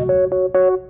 [0.00, 0.89] Sports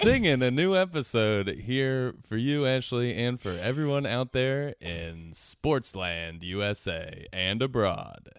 [0.00, 6.42] singing a new episode here for you, Ashley, and for everyone out there in Sportsland,
[6.42, 8.30] USA, and abroad.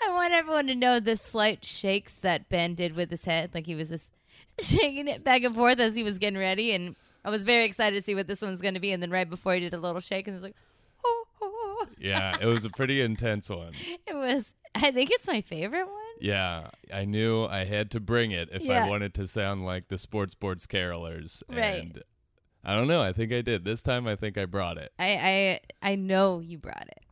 [0.00, 3.66] I want everyone to know the slight shakes that Ben did with his head, like
[3.66, 4.12] he was just
[4.60, 6.72] shaking it back and forth as he was getting ready.
[6.72, 8.92] And I was very excited to see what this one's going to be.
[8.92, 10.56] And then right before he did a little shake, and it was like,
[11.04, 11.86] oh, oh.
[11.98, 13.72] Yeah, it was a pretty intense one.
[14.06, 14.54] it was.
[14.76, 15.97] I think it's my favorite one.
[16.20, 18.84] Yeah, I knew I had to bring it if Yeah.
[18.84, 21.42] I wanted to sound like the Sports Borts Carolers.
[21.48, 21.82] Right.
[21.82, 22.02] And
[22.64, 23.02] I don't know.
[23.02, 23.64] I think I did.
[23.64, 24.92] This time I think I brought it.
[24.98, 27.02] I I I know you brought it.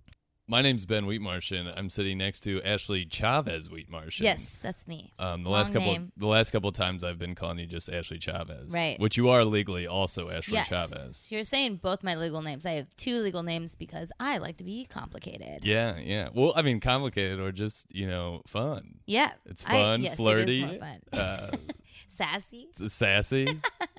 [0.48, 1.72] My name's Ben Wietmarschen.
[1.76, 4.20] I'm sitting next to Ashley Chavez Wietmarschen.
[4.20, 5.12] Yes, that's me.
[5.18, 6.12] Um, the Long last couple, name.
[6.16, 8.96] the last couple times I've been calling you just Ashley Chavez, Right.
[9.00, 10.68] Which you are legally also Ashley yes.
[10.68, 11.26] Chavez.
[11.30, 12.64] You're saying both my legal names.
[12.64, 15.64] I have two legal names because I like to be complicated.
[15.64, 16.28] Yeah, yeah.
[16.32, 19.00] Well, I mean, complicated or just you know fun.
[19.04, 19.32] Yeah.
[19.46, 21.20] It's I- fun, yes, flirty, It is more fun.
[21.20, 21.50] uh,
[22.08, 22.68] Sassy.
[22.86, 23.46] sassy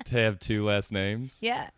[0.05, 1.37] to have two last names.
[1.41, 1.69] Yeah.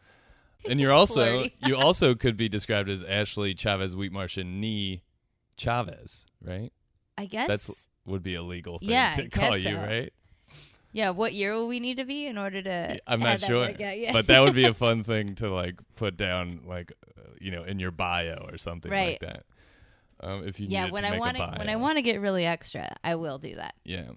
[0.67, 5.01] And you're also you also could be described as Ashley Chavez Wietmarschen Nee
[5.57, 6.71] Chavez, right?
[7.17, 7.47] I guess.
[7.47, 9.75] That's would be a legal thing Yeah, to call you, so.
[9.75, 10.13] right?
[10.93, 11.11] yeah.
[11.11, 12.99] What year will we need to be in order to?
[13.05, 13.79] I'm not sure, out?
[13.79, 14.11] Yeah.
[14.13, 17.63] but that would be a fun thing to like put down, like uh, you know,
[17.63, 19.21] in your bio or something Right.
[19.21, 19.43] like that.
[20.21, 20.89] Um, if you yeah.
[20.89, 23.55] When to I want to when I want to get really extra, I will do
[23.55, 23.75] that.
[23.85, 24.09] yeah.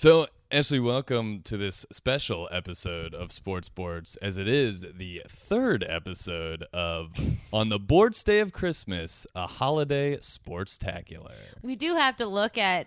[0.00, 5.84] So Ashley, welcome to this special episode of Sports Borts, as it is the third
[5.88, 7.10] episode of
[7.52, 11.34] on the Borts Day of Christmas, a holiday sports-tacular.
[11.62, 12.86] We do have to look at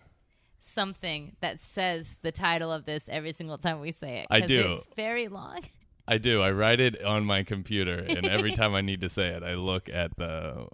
[0.62, 4.28] something that says the title of this every single time we say it.
[4.30, 4.74] I 'cause do.
[4.78, 5.66] It's very long.
[6.08, 6.42] I do.
[6.42, 9.56] I write it on my computer, and every time I need to say it, I
[9.56, 10.70] look at the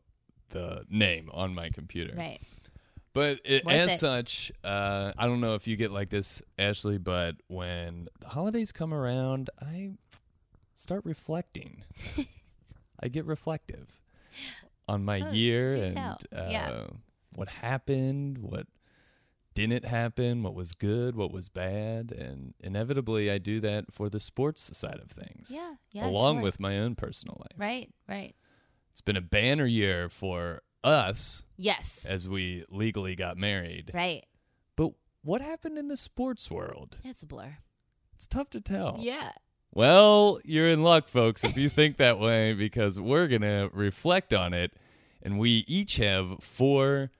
[0.51, 2.13] the name on my computer.
[2.15, 2.39] Right.
[3.17, 3.97] But it, as it.
[3.97, 8.71] such, uh, I don't know if you get like this, Ashley, but when the holidays
[8.71, 9.93] come around, I
[10.75, 11.83] start reflecting.
[12.99, 13.99] I get reflective
[14.87, 16.83] on my Oh, year and uh, Yeah.
[17.33, 18.67] what happened, what
[19.55, 24.19] didn't happen, what was good, what was bad, and inevitably I do that for the
[24.19, 25.49] sports side of things.
[25.51, 25.73] Yeah.
[25.91, 26.07] Yeah.
[26.07, 26.43] along sure.
[26.43, 27.57] with my own personal life.
[27.59, 27.91] Right.
[28.07, 28.35] Right.
[28.91, 32.05] It's been a banner year for us Yes.
[32.05, 33.91] as we legally got married.
[33.93, 34.23] right.
[34.75, 34.91] But
[35.23, 36.97] what happened in the sports world?
[37.03, 37.57] It's a blur.
[38.15, 38.97] It's tough to tell.
[38.99, 39.31] Yeah.
[39.73, 44.33] Well, you're in luck, folks, if you think that way, because we're going to reflect
[44.33, 44.71] on it.
[45.21, 47.11] And we each have four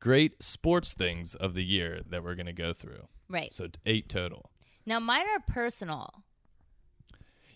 [0.00, 3.06] great sports things of the year that we're going to go through.
[3.28, 3.52] Right.
[3.54, 4.50] So eight total.
[4.84, 6.24] Now mine are personal.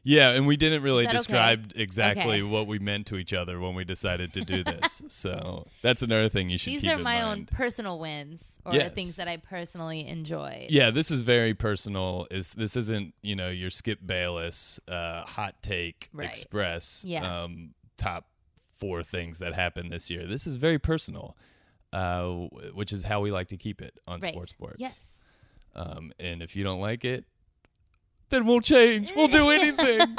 [0.03, 1.19] Yeah, and we didn't really that okay?
[1.19, 2.43] describe exactly Okay.
[2.43, 5.03] what we meant to each other when we decided to do this.
[5.09, 8.93] so that's another thing you should These are my own personal wins or Yes.
[8.93, 10.67] things that I personally enjoyed.
[10.71, 12.27] Yeah, this is very personal.
[12.31, 16.29] Is this isn't you know your Skip Bayless uh, hot take Right.
[16.29, 17.43] express Yeah.
[17.43, 18.27] um, top
[18.79, 20.25] four things that happened this year.
[20.27, 21.37] This is very personal,
[21.93, 24.33] uh, w- which is how we like to keep it on Right.
[24.33, 24.81] Sports Borts.
[24.81, 24.99] Yes.
[25.75, 27.27] Um, and if you don't like it,
[28.31, 29.13] then we'll change.
[29.15, 30.17] We'll do anything.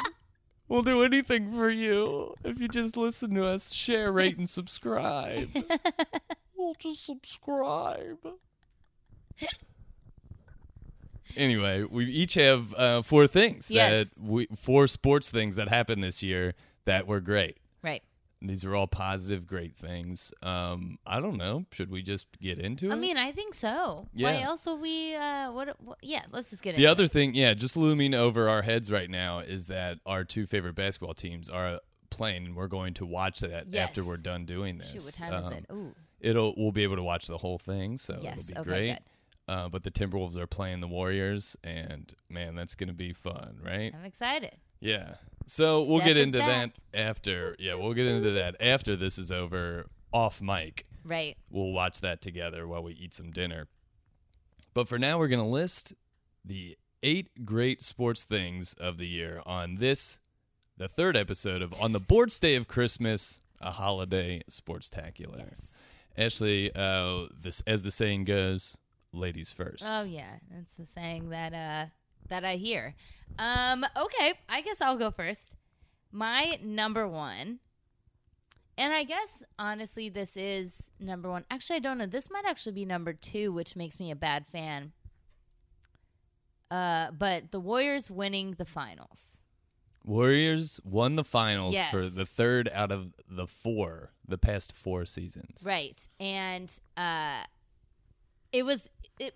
[0.68, 5.50] we'll do anything for you if you just listen to us, share, rate, and subscribe.
[6.56, 8.18] we'll just subscribe.
[11.38, 13.90] Anyway, we each have uh, four things Yes.
[13.92, 16.54] that we four sports things that happened this year
[16.86, 17.58] that were great.
[18.44, 20.34] These are all positive, great things.
[20.42, 21.66] Um, I don't know.
[21.72, 22.94] Should we just get into it?
[22.94, 24.08] I mean, I think so.
[24.14, 25.14] Why else would we?
[25.16, 26.00] Uh, what, what?
[26.02, 26.86] Yeah, let's just get into it.
[26.86, 27.12] The other it.
[27.12, 31.14] thing, yeah, just looming over our heads right now is that our two favorite basketball
[31.14, 31.80] teams are
[32.10, 33.90] playing, and we're going to watch that Yes.
[33.90, 34.92] after we're done doing this.
[34.92, 35.66] Shoot, what time Um, is it?
[35.72, 38.50] Ooh, It'll we'll be able to watch the whole thing, so yes.
[38.50, 38.88] it'll be Okay, great.
[38.94, 39.00] good.
[39.54, 43.60] Uh, but the Timberwolves are playing the Warriors, and man, that's going to be fun,
[43.64, 43.94] right?
[43.94, 44.56] I'm excited.
[44.80, 45.16] Yeah.
[45.48, 46.74] So we'll Steph get into back.
[46.94, 47.56] that after.
[47.60, 49.88] Yeah, we'll get into that after this is over.
[50.14, 50.86] off mic.
[51.04, 51.38] Right.
[51.50, 53.68] We'll watch that together while we eat some dinner.
[54.74, 55.94] But for now, we're going to list
[56.46, 60.20] the eight great sports things of the year on this,
[60.78, 65.50] the third episode of On the Borts Day of Christmas, a holiday sportstacular.
[65.50, 65.68] Yes.
[66.18, 68.78] Ashley, uh, this as the saying goes,
[69.14, 69.84] ladies first.
[69.86, 71.86] Oh yeah, that's the saying that uh
[72.32, 72.96] that I hear.
[73.38, 75.56] Um okay, I guess I'll go first.
[76.12, 77.60] My number 1
[78.78, 81.46] and I guess honestly this is number 1.
[81.52, 82.06] Actually, I don't know.
[82.08, 84.92] This might actually be number 2, which makes me a bad fan.
[86.70, 89.38] Uh but the Warriors winning the finals.
[90.04, 91.92] Warriors won the finals Yes.
[91.92, 95.64] for the third out of the four, the past four seasons.
[95.66, 96.08] Right.
[96.20, 97.44] And uh
[98.52, 98.88] it was
[99.20, 99.36] it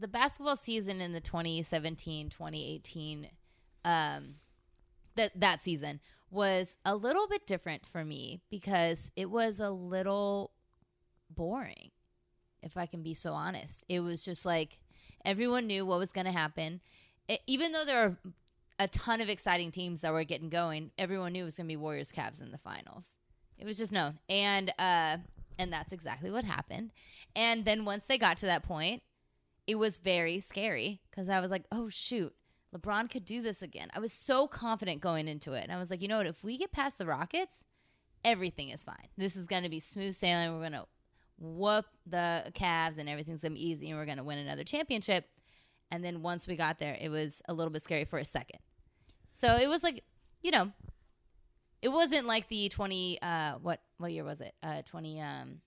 [0.00, 3.28] the basketball season in the 2017-2018
[3.84, 4.34] um
[5.16, 6.00] that that season
[6.30, 10.50] was a little bit different for me because it was a little
[11.28, 11.90] boring
[12.62, 13.84] if I can be so honest.
[13.88, 14.78] It was just like
[15.24, 16.80] everyone knew what was going to happen.
[17.28, 18.18] It, even though there are
[18.78, 21.72] a ton of exciting teams that were getting going, everyone knew it was going to
[21.72, 23.08] be Warriors Cavs in the finals.
[23.58, 24.18] It was just known.
[24.28, 25.18] And uh
[25.58, 26.90] and that's exactly what happened.
[27.36, 29.02] And then once they got to that point,
[29.70, 32.34] it was very scary cuz I was like, "Oh shoot,
[32.74, 35.62] LeBron could do this again." I was so confident going into it.
[35.62, 36.26] And I was like, "You know what?
[36.26, 37.64] If we get past the Rockets,
[38.24, 39.08] everything is fine.
[39.16, 40.52] This is going to be smooth sailing.
[40.52, 40.88] We're going to
[41.38, 44.64] whoop the Cavs and everything's going to be easy and we're going to win another
[44.64, 45.28] championship."
[45.92, 48.60] And then once we got there, it was a little bit scary for a second.
[49.32, 50.04] So it was like,
[50.42, 50.72] you know,
[51.80, 54.54] it wasn't like the 20 uh what what year was it?
[54.62, 55.60] Uh 20 um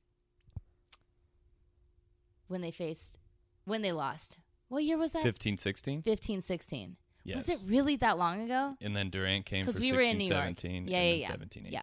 [2.48, 3.18] when they faced
[3.65, 4.38] when they lost.
[4.69, 5.24] What year was that?
[5.24, 6.01] 15 16?
[6.01, 6.95] 15 16.
[7.25, 7.38] Yes.
[7.38, 8.75] Was it really that long ago?
[8.81, 10.63] And then Durant came for we 16 were in New York.
[10.63, 11.27] Yeah, and yeah, then yeah.
[11.27, 11.74] 17 18.
[11.74, 11.81] Yeah.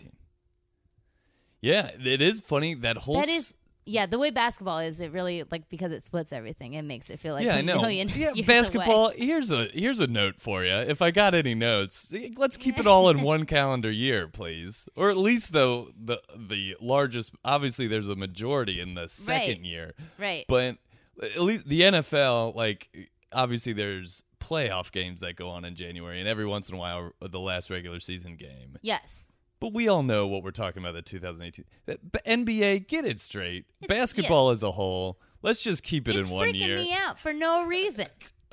[1.63, 3.55] Yeah, it is funny that whole That is
[3.87, 7.19] yeah, the way basketball is, it really like because it splits everything, it makes it
[7.19, 7.81] feel like yeah, a I know.
[7.81, 9.09] million Yeah, basketball.
[9.09, 9.17] away.
[9.19, 10.73] Here's a here's a note for you.
[10.73, 14.89] If I got any notes, let's keep it all in one calendar year, please.
[14.97, 17.33] Or at least though the the largest.
[17.45, 20.45] Obviously, there's a majority in the second year, Right.
[20.47, 20.77] but
[21.23, 26.29] at least the NFL, like obviously, there's playoff games that go on in January, and
[26.29, 28.79] every once in a while, the last regular season game.
[28.83, 29.27] yes.
[29.61, 30.95] But we all know what we're talking about.
[30.95, 33.67] The 2018 B- NBA, get it straight.
[33.83, 35.21] It's- Basketball as a whole.
[35.43, 36.79] Let's just keep it It's in one year.
[36.79, 38.07] It's freaking me out for no reason.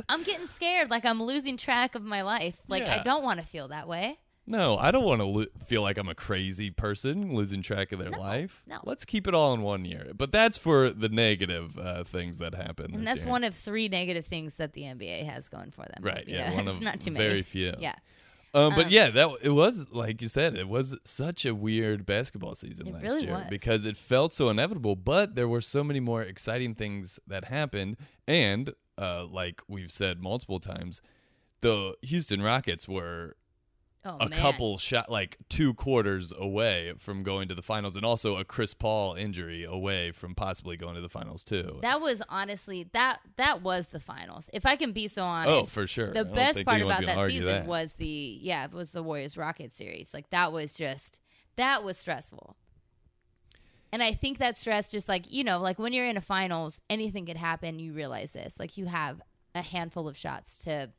[0.10, 2.60] I'm getting scared like I'm losing track of my life.
[2.68, 4.20] Like I don't want to feel that way.
[4.50, 8.00] No, I don't want to lo- feel like I'm a crazy person losing track of
[8.00, 8.64] their No, life.
[8.66, 8.80] no.
[8.86, 10.12] Let's keep it all in one year.
[10.16, 12.86] But that's for the negative uh, things that happen.
[12.86, 13.32] And this that's year.
[13.32, 16.02] one of three negative things that the NBA has going for them.
[16.02, 17.28] Right, yeah, one it's of not too many.
[17.28, 17.74] very few.
[17.78, 17.96] Yeah,
[18.54, 22.06] Um, but Um, yeah, that it was like you said, it was such a weird
[22.06, 23.48] basketball season It last really year was.
[23.50, 24.96] because it felt so inevitable.
[24.96, 30.22] But there were so many more exciting things that happened, and uh, like we've said
[30.22, 31.02] multiple times,
[31.60, 33.36] the Houston Rockets were
[34.08, 34.40] oh a man.
[34.40, 38.74] couple shot like two quarters away from going to the finals, and also a Chris
[38.74, 41.80] Paul injury away from possibly going to the finals too.
[41.82, 44.50] That was honestly that that was the finals.
[44.54, 45.52] If I can be so oh, honest.
[45.52, 46.12] oh, for sure.
[46.12, 47.66] The best part about that season that.
[47.68, 50.14] was the yeah, it was the Warriors Rockets series.
[50.14, 51.20] Like that was just
[51.58, 52.56] that was stressful.
[53.92, 56.82] And I think that stress just like, you know, like when you're in a finals,
[56.90, 58.60] anything could happen, you realize this.
[58.60, 59.22] Like you have
[59.56, 60.92] a handful of shots to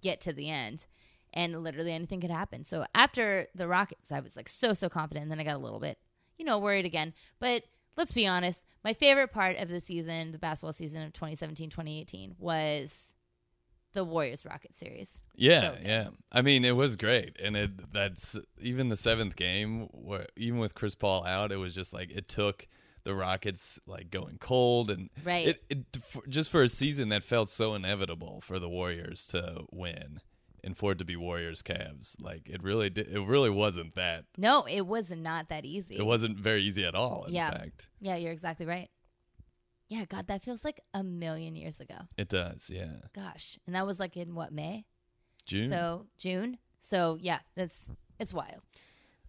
[0.00, 0.86] get to the end
[1.32, 2.64] and literally anything could happen.
[2.64, 5.64] So after the Rockets, I was like so so confident and then I got a
[5.64, 5.98] little bit,
[6.38, 7.14] you know, worried again.
[7.38, 7.64] But
[7.96, 13.12] let's be honest, my favorite part of the season, the basketball season of 2017-2018 was
[13.92, 15.10] the Warriors Rocket series.
[15.34, 16.08] Yeah, So yeah.
[16.30, 20.74] I mean, it was great, and it that's even the seventh game, where even with
[20.74, 22.66] Chris Paul out, it was just like it took
[23.04, 25.48] the Rockets like going cold, and Right.
[25.48, 29.64] it, it for, just for a season that felt so inevitable for the Warriors to
[29.70, 30.20] win,
[30.64, 34.24] and for it to be Warriors Cavs, like it really did, it really wasn't that.
[34.36, 35.96] No, it was not that easy.
[35.96, 37.24] It wasn't very easy at all.
[37.24, 37.50] In Yeah.
[37.50, 38.90] fact, Yeah, you're exactly right.
[39.88, 41.96] Yeah, God, that feels like a million years ago.
[42.16, 42.70] it does.
[42.72, 44.86] Yeah, Gosh, and that was like in what May?
[45.44, 45.68] June.
[45.68, 46.58] So June.
[46.78, 48.62] So yeah, that's it's wild.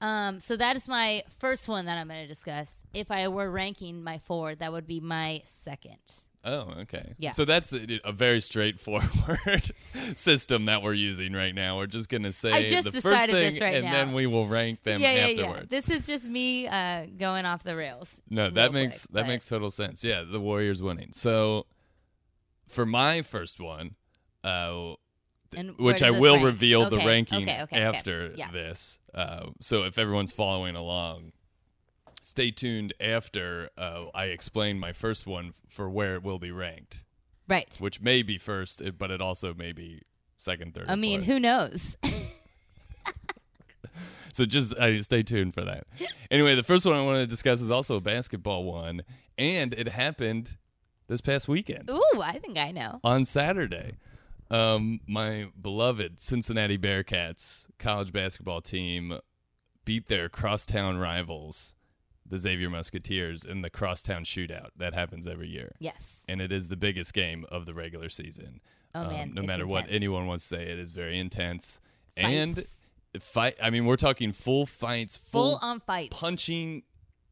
[0.01, 2.75] Um, so that is my first one that I'm going to discuss.
[2.93, 5.97] If I were ranking my four, that would be my second.
[6.45, 7.13] Oh, okay.
[7.17, 7.31] Yeah.
[7.31, 9.71] So that's a, a very straightforward
[10.13, 11.77] system that we're using right now.
[11.77, 13.91] We're just going to say the first thing, right and now.
[13.91, 15.41] then we will rank them yeah, yeah, yeah.
[15.45, 15.69] afterwards.
[15.69, 18.21] This is just me uh, going off the rails.
[18.29, 20.03] no, that makes quick, that but- makes total sense.
[20.03, 21.13] Yeah, the Warriors winning.
[21.13, 21.65] So
[22.67, 23.95] for my first one,
[24.43, 24.95] uh,
[25.77, 26.45] which I will rank?
[26.45, 27.81] reveal the ranking okay, okay, okay.
[27.81, 28.51] after Yeah.
[28.51, 28.99] this.
[29.13, 31.31] Uh, so if everyone's following along,
[32.25, 37.03] stay tuned after uh, I explain my first one for where it will be ranked,
[37.47, 37.75] Right.
[37.79, 40.01] which may be first, but it also may be
[40.37, 40.85] second, third.
[40.87, 41.27] I mean, fourth.
[41.27, 41.97] who knows?
[44.33, 45.85] So just uh, stay tuned for that.
[46.31, 49.03] Anyway, the first one I want to discuss is also a basketball one,
[49.37, 50.57] and it happened
[51.07, 52.99] this past weekend Ooh, I think I know.
[53.03, 53.91] on Saturday.
[54.49, 59.19] Um, my beloved Cincinnati Bearcats college basketball team
[59.85, 61.75] beat their crosstown rivals,
[62.25, 66.17] the Xavier Musketeers, in the crosstown shootout that happens every year, Yes.
[66.27, 68.61] and it is the biggest game of the regular season.
[68.95, 71.79] Um, Oh, man, no it's matter what anyone wants to say, it is very intense.
[72.15, 72.65] And
[73.19, 73.55] fight.
[73.61, 76.15] I mean, we're talking full fights, Full on fights.
[76.17, 76.83] punching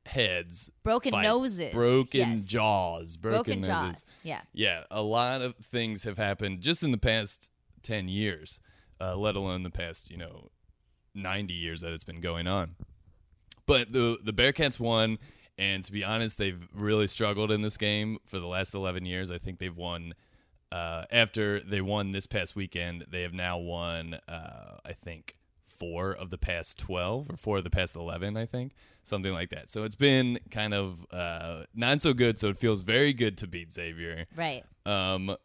[0.07, 1.73] heads, Broken fights, noses.
[1.73, 2.41] broken Yes.
[2.45, 4.01] jaws, broken, Broken noses.
[4.03, 4.05] jaws.
[4.23, 4.41] Yeah.
[4.53, 7.49] Yeah, a lot of things have happened just in the past
[7.83, 8.59] ten years,
[8.99, 10.49] uh, let alone the past you know
[11.13, 12.75] ninety years that it's been going on.
[13.71, 15.17] But the the Bearcats won,
[15.57, 19.31] and to be honest, they've really struggled in this game for the last eleven years.
[19.31, 20.13] I think they've won.
[20.73, 24.15] Uh, after they won this past weekend, they have now won.
[24.27, 28.35] Uh, I think four of the past twelve, or four of the past eleven.
[28.35, 28.73] I think
[29.03, 29.69] something like that.
[29.69, 32.37] So it's been kind of uh, not so good.
[32.39, 34.25] So it feels very good to beat Xavier.
[34.35, 34.65] Right.
[34.85, 35.37] Um,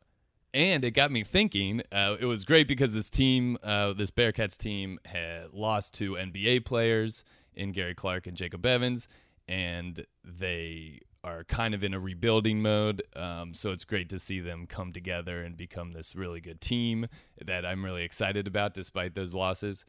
[0.52, 1.82] and it got me thinking.
[1.92, 6.64] Uh, it was great because this team, uh, this Bearcats team, had lost two NBA
[6.64, 7.22] players
[7.56, 9.08] in Gary Clark and Jacob Evans,
[9.48, 13.02] and they are kind of in a rebuilding mode.
[13.16, 17.06] Um, so it's great to see them come together and become this really good team
[17.44, 19.84] that I'm really excited about, despite those losses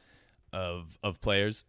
[0.51, 1.65] of of players.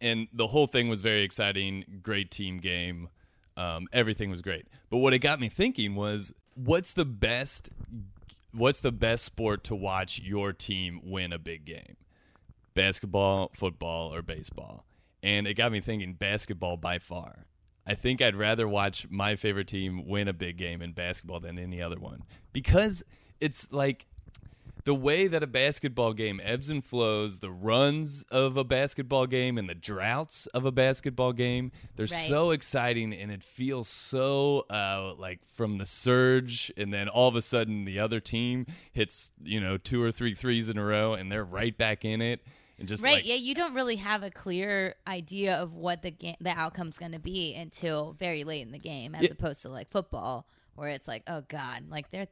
[0.00, 2.00] And the whole thing was very exciting.
[2.02, 3.08] Great team game.
[3.56, 4.66] Um, everything was great.
[4.90, 7.70] But what it got me thinking was, what's the best?
[8.52, 11.96] What's the best sport to watch your team win a big game?
[12.74, 14.84] Basketball, football, or baseball?
[15.22, 17.46] And it got me thinking basketball by far.
[17.86, 21.58] I think I'd rather watch my favorite team win a big game in basketball than
[21.58, 23.02] any other one because
[23.40, 24.06] it's like
[24.84, 29.58] the way that a basketball game ebbs and flows, the runs of a basketball game
[29.58, 32.28] and the droughts of a basketball game, they're Right.
[32.28, 37.36] so exciting and it feels so uh, like from the surge and then all of
[37.36, 41.14] a sudden the other team hits, you know, two or three threes in a row
[41.14, 42.40] and they're right back in it
[42.82, 43.16] and just Right.
[43.16, 43.34] like yeah.
[43.36, 47.18] You don't really have a clear idea of what the game, the outcome's going to
[47.18, 49.30] be until very late in the game, as Yeah.
[49.32, 52.26] opposed to like football, where it's like, oh god, like they're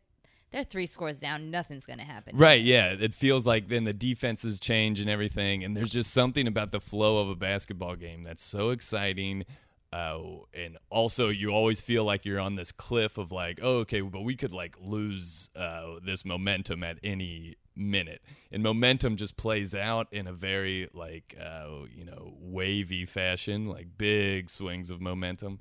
[0.53, 2.37] they're three scores down, nothing's going to happen.
[2.37, 2.97] Right, yeah.
[2.99, 6.81] It feels like then the defenses change and everything, and there's just something about the
[6.81, 9.45] flow of a basketball game that's so exciting.
[9.93, 10.21] Uh,
[10.55, 14.21] and also, you always feel like you're on this cliff of like, oh, okay, but
[14.21, 20.07] we could like lose uh, this momentum at any minute, and momentum just plays out
[20.13, 25.59] in a very like uh, you know wavy fashion, like big swings of momentum.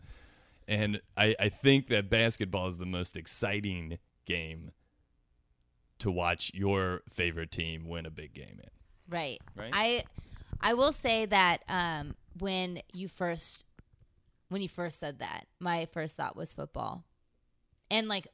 [0.67, 4.71] And I, I think that basketball is the most exciting game
[5.97, 8.69] to watch your favorite team win a big game in.
[9.09, 9.41] Right.
[9.55, 9.71] Right?
[9.73, 10.03] I
[10.61, 13.65] I will say that um, when you first
[14.49, 17.05] when you first said that, my first thought was football.
[17.89, 18.27] And like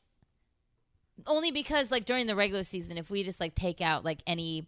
[1.28, 4.68] only because like during the regular season, if we just like take out like any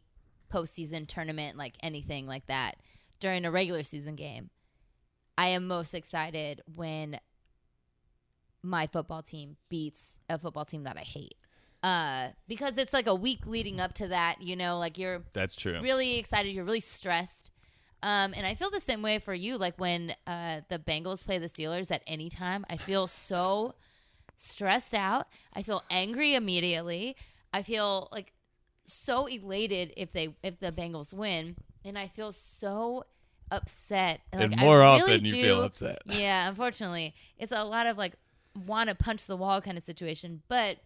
[0.54, 2.78] postseason tournament, like anything like that,
[3.20, 4.50] during a regular season game,
[5.38, 7.20] I am most excited when
[8.64, 11.36] my football team beats a football team that I hate.
[11.84, 15.56] Uh, because it's like a week leading up to that, you know, like you're That's
[15.56, 15.80] true.
[15.82, 16.50] really excited.
[16.50, 17.47] You're really stressed.
[18.04, 19.58] Um, and I feel the same way for you.
[19.58, 23.76] Like when uh, the Bengals play the Steelers at any time, I feel so
[24.38, 25.28] stressed out.
[25.54, 27.16] I feel angry immediately.
[27.52, 28.34] I feel like
[28.86, 33.04] so elated if they if the Bengals win, and I feel so
[33.52, 34.22] upset.
[34.34, 36.02] Like, and more really often you do- feel upset.
[36.06, 38.14] yeah, unfortunately, it's a lot of like
[38.66, 40.44] want to punch the wall kind of situation.
[40.48, 40.78] But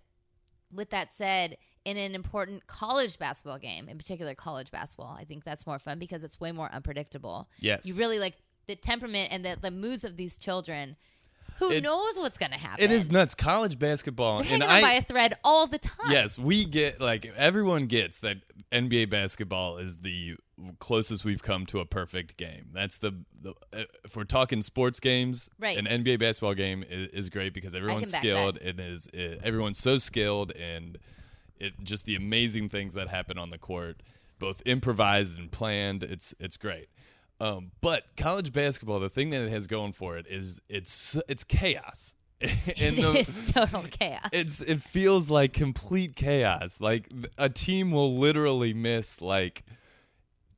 [0.74, 5.44] with that said, in an important college basketball game, in particular college basketball, I think
[5.44, 7.50] that's more fun because it's way more unpredictable.
[7.60, 7.86] Yes.
[7.86, 8.36] You really like
[8.68, 10.96] the temperament and the, the moods of these children.
[11.58, 12.84] Who It- knows what's going to happen?
[12.84, 13.36] It is nuts.
[13.36, 16.10] College basketball, We're and on by I a thread all the time.
[16.12, 18.38] yes, we get like everyone gets that
[18.72, 20.36] NBA basketball is the
[20.80, 22.70] closest we've come to a perfect game.
[22.74, 25.78] That's the, the uh, if we're talking sports games, Right.
[25.78, 28.58] An NBA basketball game is, is great because everyone's skilled.
[28.58, 30.98] It is it, everyone's so skilled and
[31.62, 34.02] it just the amazing things that happen on the court,
[34.40, 36.04] both improvised and planned.
[36.04, 36.90] It's it's great.
[37.40, 41.44] Um, but college basketball, the thing that it has going for it is it's it's
[41.44, 42.16] chaos.
[42.42, 42.50] and
[42.98, 44.30] the, it's total chaos.
[44.32, 46.82] it's it feels like complete chaos.
[46.82, 49.64] Like a team will literally miss like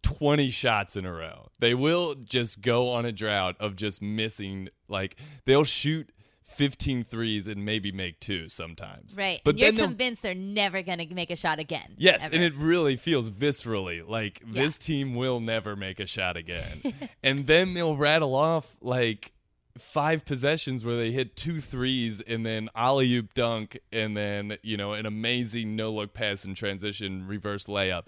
[0.03, 1.47] 20 shots in a row.
[1.59, 6.09] They will just go on a drought of just missing like they'll shoot
[6.53, 9.15] 15 threes and maybe make two sometimes.
[9.17, 9.41] Right.
[9.43, 11.95] But and you're then convinced they're never going to make a shot again.
[11.97, 12.35] Yes, ever.
[12.35, 14.63] and it really feels viscerally like Yeah.
[14.63, 16.93] this team will never make a shot again.
[17.23, 19.31] and then they'll rattle off like
[19.77, 24.77] five possessions where they hit two threes and then alley oop dunk and then, you
[24.77, 28.05] know, an amazing no look pass and transition reverse layup.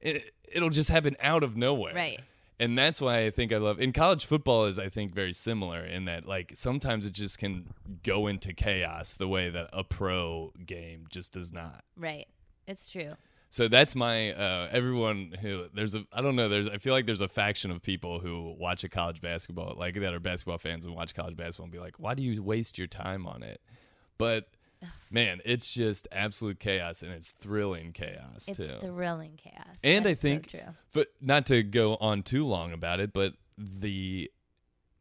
[0.00, 1.94] It, it'll just happen out of nowhere.
[1.94, 2.20] Right.
[2.60, 5.84] And that's why I think I love in college football is I think very similar
[5.84, 10.52] in that like sometimes it just can go into chaos the way that a pro
[10.64, 11.82] game just does not.
[11.96, 12.26] Right.
[12.66, 13.14] It's true.
[13.50, 17.06] So that's my uh, everyone who there's a I don't know there's I feel like
[17.06, 20.84] there's a faction of people who watch a college basketball like that are basketball fans
[20.84, 23.60] and watch college basketball and be like why do you waste your time on it?
[24.18, 24.48] But
[25.10, 28.76] man, it's just absolute chaos and it's thrilling chaos It's too.
[28.80, 29.76] thrilling chaos.
[29.82, 30.60] and I so think true.
[30.92, 34.30] but not to go on too long about it, but the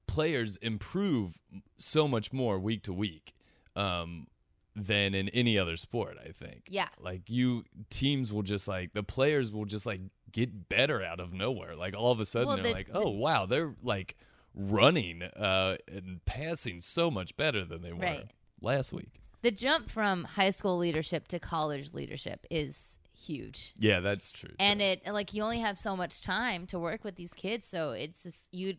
[0.07, 1.39] players improve
[1.77, 3.33] so much more week to week.
[3.75, 4.27] Um
[4.75, 6.63] than in any other sport, I think.
[6.67, 6.87] Yeah.
[6.99, 11.31] Like you teams will just like the players will just like get better out of
[11.31, 11.75] nowhere.
[11.75, 14.15] Like all of a sudden Well, they're the- like, "Oh, wow, they're like
[14.55, 18.31] running uh and passing so much better than they were Right.
[18.61, 23.73] last week." The jump from high school leadership to college leadership is huge.
[23.77, 24.51] Yeah, that's true.
[24.57, 24.85] And too.
[24.85, 28.23] it like you only have so much time to work with these kids, so it's
[28.23, 28.75] just you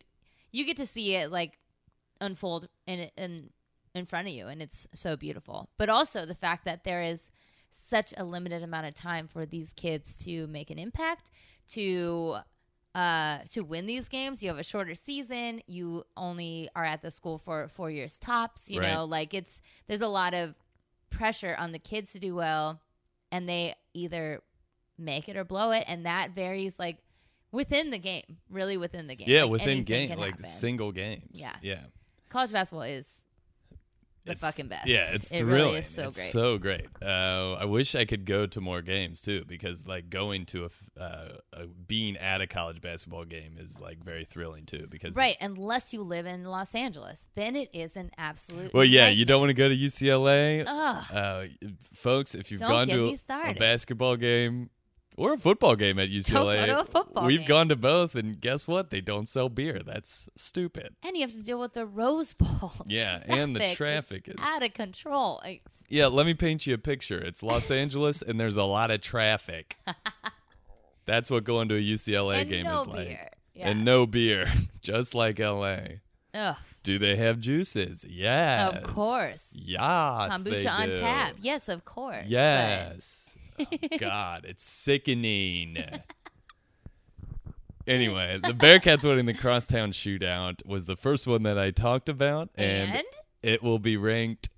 [0.51, 1.59] you get to see it like
[2.19, 3.51] unfold in in
[3.93, 5.69] in front of you and it's so beautiful.
[5.77, 7.29] But also the fact that there is
[7.71, 11.29] such a limited amount of time for these kids to make an impact,
[11.69, 12.37] to
[12.95, 14.41] uh to win these games.
[14.41, 15.61] You have a shorter season.
[15.67, 18.91] You only are at the school for 4 years tops, you Right.
[18.93, 20.55] know, like it's there's a lot of
[21.09, 22.81] pressure on the kids to do well
[23.31, 24.41] and they either
[24.97, 26.97] make it or blow it and that varies like
[27.51, 29.27] within the game, really within the game.
[29.29, 30.45] yeah, Like, within game, like happen.
[30.45, 31.31] single games.
[31.33, 31.55] Yeah.
[31.61, 31.81] Yeah.
[32.29, 33.07] college basketball is
[34.25, 34.87] the It's- fucking best.
[34.87, 35.53] Yeah, it's it thrilling.
[35.53, 36.31] really is so it's great.
[36.31, 36.87] so great.
[37.01, 41.01] Uh, I wish I could go to more games too, because like going to a,
[41.01, 44.87] uh, a being at a college basketball game is like very thrilling too.
[44.89, 48.73] Because right, unless you live in Los Angeles, then it is an absolute.
[48.73, 51.45] well, yeah, you don't want to go to UCLA, uh,
[51.93, 52.35] folks.
[52.35, 54.69] If you've Don't gone to a, a basketball game
[55.17, 57.47] or a football game at UCLA, to a football we've game.
[57.47, 58.89] gone to both, and guess what?
[58.89, 59.81] They don't sell beer.
[59.85, 60.95] That's stupid.
[61.03, 62.73] and you have to deal with the Rose Bowl.
[62.87, 65.41] Yeah, and the Traffic traffic is out of control.
[65.89, 67.17] Yeah, let me paint you a picture.
[67.19, 69.77] It's Los Angeles, and there's a lot of traffic.
[71.05, 73.07] That's what going to a UCLA and game no is like.
[73.07, 73.29] beer.
[73.53, 73.69] Yeah.
[73.69, 74.51] And no beer,
[74.81, 75.77] just like LA.
[76.33, 76.55] Ugh.
[76.83, 78.03] Do they have juices?
[78.07, 78.73] Yes.
[78.75, 79.51] Of course.
[79.53, 79.79] Yes.
[79.81, 81.35] Kombucha on tap.
[81.39, 82.17] Yes, of course.
[82.23, 83.24] but- Yes.
[83.59, 83.65] Oh,
[83.99, 85.77] God, it's sickening.
[87.87, 92.49] anyway, the Bearcats winning the crosstown shootout was the first one that I talked about,
[92.55, 93.03] and, And?
[93.43, 94.49] it will be ranked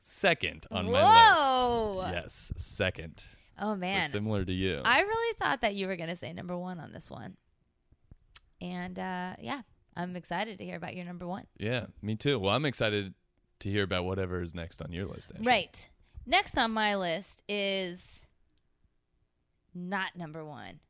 [0.00, 1.94] second on my Whoa.
[1.98, 2.12] list.
[2.12, 3.24] Yes, second.
[3.58, 4.80] Oh man, So similar to you.
[4.84, 7.36] I really thought that you were going to say number one on this one.
[8.60, 9.62] And uh, yeah,
[9.96, 11.46] I'm excited to hear about your number one.
[11.58, 12.38] yeah, me too.
[12.38, 13.14] Well, I'm excited
[13.60, 15.32] to hear about whatever is next on your list.
[15.32, 15.46] Ashley.
[15.46, 15.88] Right.
[16.26, 18.22] Next on my list is
[19.74, 20.80] not number one.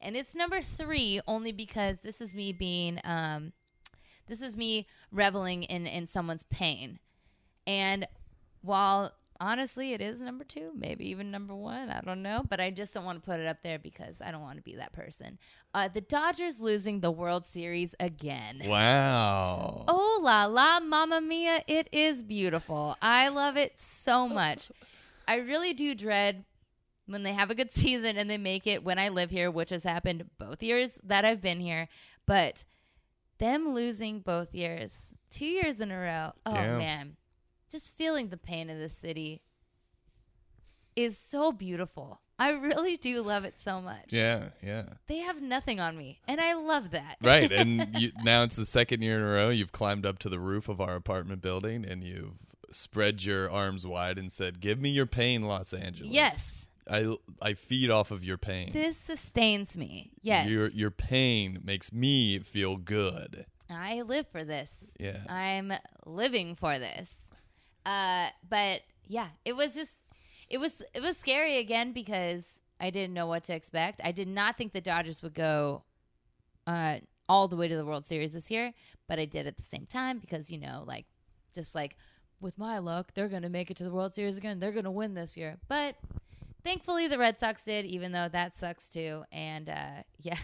[0.00, 3.52] And it's number three only because this is me being um
[4.28, 7.00] this is me reveling in, in someone's pain.
[7.66, 8.06] And
[8.62, 12.42] while honestly it is number two, maybe even number one, I don't know.
[12.48, 14.62] But I just don't want to put it up there because I don't want to
[14.62, 15.38] be that person.
[15.74, 18.60] Uh, the Dodgers losing the World Series again.
[18.66, 19.84] Wow.
[19.88, 22.96] Oh la la, mamma mia, it is beautiful.
[23.00, 24.70] I love it so much.
[25.26, 26.44] I really do dread
[27.06, 29.70] when they have a good season and they make it when I live here, which
[29.70, 31.88] has happened both years that I've been here.
[32.26, 32.64] But
[33.38, 34.94] them losing both years,
[35.30, 36.76] two years in a row, oh Yeah.
[36.78, 37.16] man,
[37.70, 39.42] just feeling the pain of the city
[40.96, 42.20] is so beautiful.
[42.38, 44.06] I really do love it so much.
[44.08, 44.84] Yeah, yeah.
[45.08, 47.16] They have nothing on me, and I love that.
[47.22, 50.28] Right, and you, now it's the second year in a row you've climbed up to
[50.28, 52.38] the roof of our apartment building and you've
[52.70, 56.66] spread your arms wide and said, "Give me your pain, Los Angeles." Yes.
[56.88, 58.70] I I feed off of your pain.
[58.72, 60.12] This sustains me.
[60.22, 60.48] Yes.
[60.48, 63.44] Your your pain makes me feel good.
[63.68, 64.72] I live for this.
[64.98, 65.18] Yeah.
[65.28, 65.72] I'm
[66.04, 67.29] living for this.
[67.84, 69.92] Uh, but yeah, it was just
[70.48, 74.00] it was it was scary again because I didn't know what to expect.
[74.04, 75.84] I did not think the Dodgers would go
[76.66, 78.72] uh all the way to the World Series this year,
[79.08, 81.06] but I did at the same time because you know, like
[81.54, 81.96] just like
[82.40, 84.60] with my luck, they're going to make it to the World Series again.
[84.60, 85.58] They're going to win this year.
[85.68, 85.96] But
[86.62, 89.24] Thankfully, the Red Sox did, even though that sucks too.
[89.32, 90.38] And uh, yeah,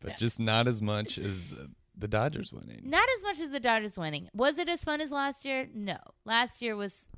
[0.00, 1.54] but just not as much as
[1.96, 2.82] the Dodgers winning.
[2.84, 4.28] not as much as the Dodgers winning.
[4.34, 5.68] Was it as fun as last year?
[5.74, 7.08] No, last year was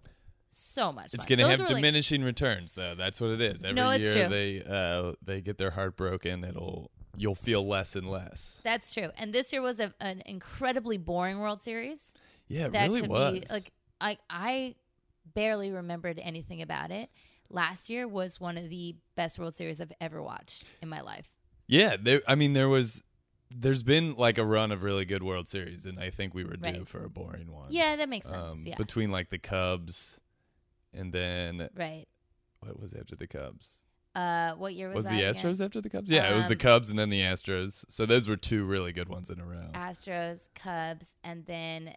[0.50, 1.12] so much.
[1.14, 2.94] It's going to have were, like- diminishing returns, though.
[2.94, 3.62] That's what it is.
[3.64, 4.28] Every No, year true.
[4.28, 6.44] they uh, they get their heart broken.
[6.44, 8.60] It'll you'll feel less and less.
[8.64, 9.10] That's true.
[9.18, 12.14] And this year was a, an incredibly boring World Series.
[12.46, 13.32] Yeah, it that really could was.
[13.40, 14.74] be like I I
[15.34, 17.10] barely remembered anything about it.
[17.50, 21.30] Last year was one of the best World Series I've ever watched in my life.
[21.66, 22.20] yeah, there.
[22.28, 23.02] I mean, there was.
[23.50, 26.56] There's been like a run of really good World Series, and I think we were
[26.56, 26.88] due Right.
[26.88, 27.68] for a boring one.
[27.70, 28.36] Yeah, that makes sense.
[28.52, 28.76] um, yeah.
[28.76, 30.20] between like the Cubs,
[30.92, 32.06] and then right.
[32.60, 33.80] what was after the Cubs?
[34.14, 35.12] Uh what year was, that?
[35.12, 35.34] Was, the again?
[35.34, 36.10] Astros after the Cubs?
[36.10, 37.84] Yeah, it was the Um, Cubs and then the Astros.
[37.88, 39.68] So those were two really good ones in a row.
[39.74, 41.94] Astros, Cubs, and then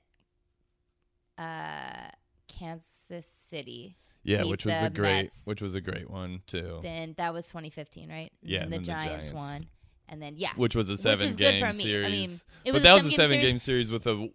[1.37, 2.09] uh
[2.47, 3.97] Kansas City.
[4.23, 5.41] yeah, which was a great, Mets.
[5.45, 6.79] which was a great one too.
[6.83, 8.31] Then that was 2015, right?
[8.41, 9.45] Yeah, then and the then the Giants, Giants.
[9.45, 9.67] won.
[10.11, 10.49] And then yeah.
[10.55, 12.05] which was a Which seven game series.
[12.05, 12.29] I mean,
[12.65, 13.41] but was that a was a series.
[13.41, 14.29] game series with a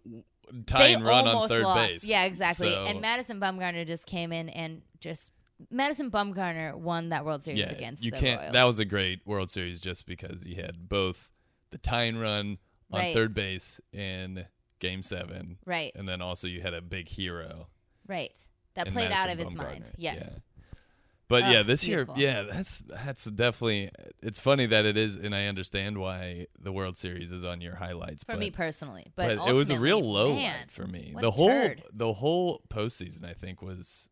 [0.51, 1.87] they tying run on third lost.
[1.87, 2.03] base.
[2.03, 2.71] Yeah, exactly.
[2.73, 5.31] So- And Madison Bumgarner just came in and just
[5.71, 8.39] Madison Bumgarner won that World Series yeah, against you can't.
[8.41, 8.53] Royals.
[8.53, 11.29] That was a great World Series just because you had both
[11.69, 12.57] the tying run
[12.91, 13.13] on Right.
[13.13, 14.45] third base in
[14.79, 17.67] Game Seven, right, and then also you had a big hero.
[18.07, 18.31] right.
[18.75, 19.91] That played out of Madison his mind.
[19.97, 20.17] Yes.
[20.21, 20.29] Yeah.
[21.29, 22.17] But Ugh, yeah, this beautiful.
[22.17, 23.91] year, yeah, that's that's definitely.
[24.21, 27.75] It's funny that it is, and I understand why the World Series is on your
[27.75, 28.23] highlights.
[28.23, 31.13] For but, me personally, but, but, it was a real low man, for me.
[31.19, 31.83] The whole turd.
[31.91, 34.09] the whole postseason, I think, was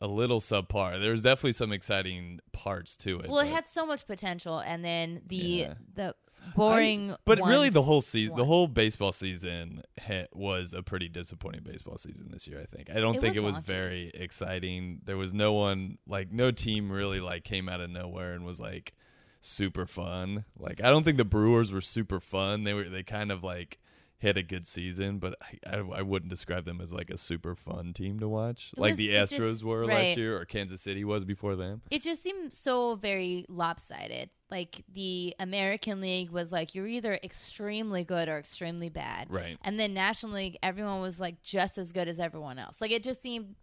[0.00, 1.00] a little subpar.
[1.00, 3.28] There was definitely some exciting parts to it.
[3.30, 5.74] Well, it had so much potential, and then the Yeah.
[5.94, 6.14] the
[6.54, 7.12] boring.
[7.12, 11.62] I- but really, the whole season, the whole baseball season, hit, was a pretty disappointing
[11.64, 12.60] baseball season this year.
[12.60, 12.90] I think.
[12.90, 13.64] I don't It think was it was wonky.
[13.64, 15.00] very exciting.
[15.04, 18.60] There was no one like no team really like came out of nowhere and was
[18.60, 18.94] like
[19.40, 20.44] super fun.
[20.58, 22.64] Like I don't think the Brewers were super fun.
[22.64, 23.78] They were they kind of like
[24.18, 27.54] had a good season, but I, I, I wouldn't describe them as like a super
[27.54, 30.06] fun team to watch, like the Astros just- were right.
[30.08, 31.82] last year or Kansas City was before them.
[31.90, 34.30] It just seemed so very lopsided.
[34.50, 39.26] Like the American League was like you're either extremely good or extremely bad.
[39.28, 39.58] Right.
[39.62, 42.80] And then National League, everyone was like just as good as everyone else.
[42.80, 43.56] Like it just seemed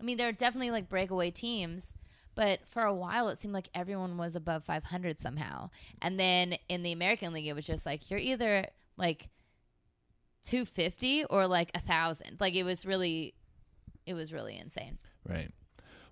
[0.00, 1.92] I mean, there are definitely like breakaway teams,
[2.34, 5.68] but for a while it seemed like everyone was above 500 somehow.
[6.00, 9.28] And then in the American League, it was just like you're either like
[10.44, 12.38] 250 or like a thousand.
[12.40, 13.34] Like it was really,
[14.06, 14.98] it was really insane.
[15.28, 15.50] Right.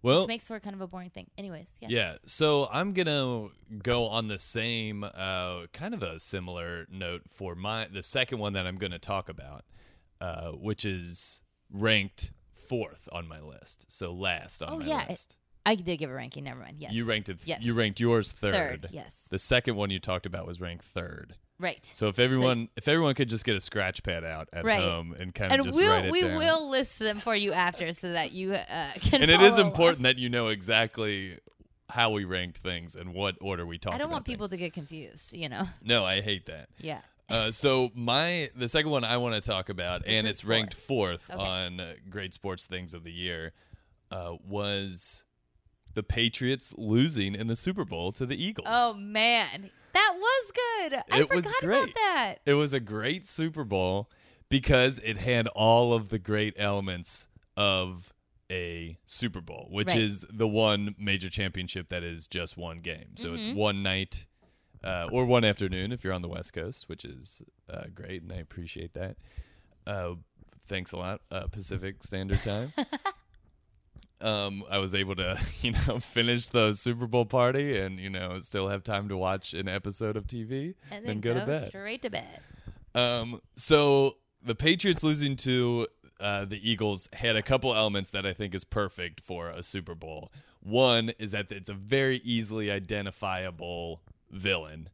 [0.01, 1.27] Well, which makes for kind of a boring thing.
[1.37, 1.91] Anyways, yes.
[1.91, 3.49] Yeah, so I'm gonna
[3.83, 8.53] go on the same, uh, kind of a similar note for my the second one
[8.53, 9.64] that I'm gonna talk about,
[10.21, 15.37] uh, which is ranked fourth on my list, so last on Oh, my yeah, list.
[15.67, 16.45] I did give a ranking.
[16.45, 16.77] Never mind.
[16.79, 16.93] Yes.
[16.93, 17.38] You ranked it.
[17.45, 17.62] Yes.
[17.62, 18.55] You ranked yours third.
[18.55, 18.88] third.
[18.93, 19.27] Yes.
[19.31, 21.35] The second one you talked about was ranked third.
[21.61, 21.85] Right.
[21.94, 24.81] So if everyone if everyone could just get a scratch pad out at Right.
[24.83, 26.37] home and kind of and just we'll write it we down.
[26.38, 29.23] will list them for you after so that you uh, can.
[29.23, 31.38] and it is important that you know exactly
[31.90, 33.94] how we ranked things and what order we talked.
[33.94, 34.59] I don't want people things.
[34.61, 35.33] to get confused.
[35.33, 35.64] You know.
[35.83, 36.68] No, I hate that.
[36.79, 37.01] Yeah.
[37.31, 40.75] Uh, so my the second one I want to talk about, and is it's ranked
[40.75, 41.38] fourth Okay.
[41.42, 43.53] on uh, great sports things of the year,
[44.11, 45.25] uh, was
[45.94, 48.68] the Patriots losing in the Super Bowl to the Eagles.
[48.71, 51.03] Oh man, that was good.
[51.11, 51.83] I It was forgot great.
[51.83, 52.35] about that.
[52.46, 54.11] It was a great Super Bowl
[54.48, 58.12] because it had all of the great elements of
[58.51, 59.98] a Super Bowl, which Right.
[59.98, 63.16] is the one major championship that is just one game.
[63.16, 63.57] So it's Mm-hmm.
[63.57, 64.24] one night
[64.83, 68.33] uh, or one afternoon if you're on the West Coast, which is uh, great, and
[68.33, 69.16] I appreciate that.
[69.87, 70.14] Uh,
[70.66, 72.72] thanks a lot, uh, Pacific Standard Time.
[74.20, 78.38] um, I was able to, you know, finish the Super Bowl party and you know
[78.40, 81.68] still have time to watch an episode of TV And then then go to bed.
[81.68, 82.40] straight to bed.
[82.94, 85.87] Um, so the Patriots losing to
[86.20, 89.94] uh, the Eagles had a couple elements that I think is perfect for a Super
[89.94, 90.33] Bowl.
[90.61, 94.88] One is that it's a very easily identifiable villain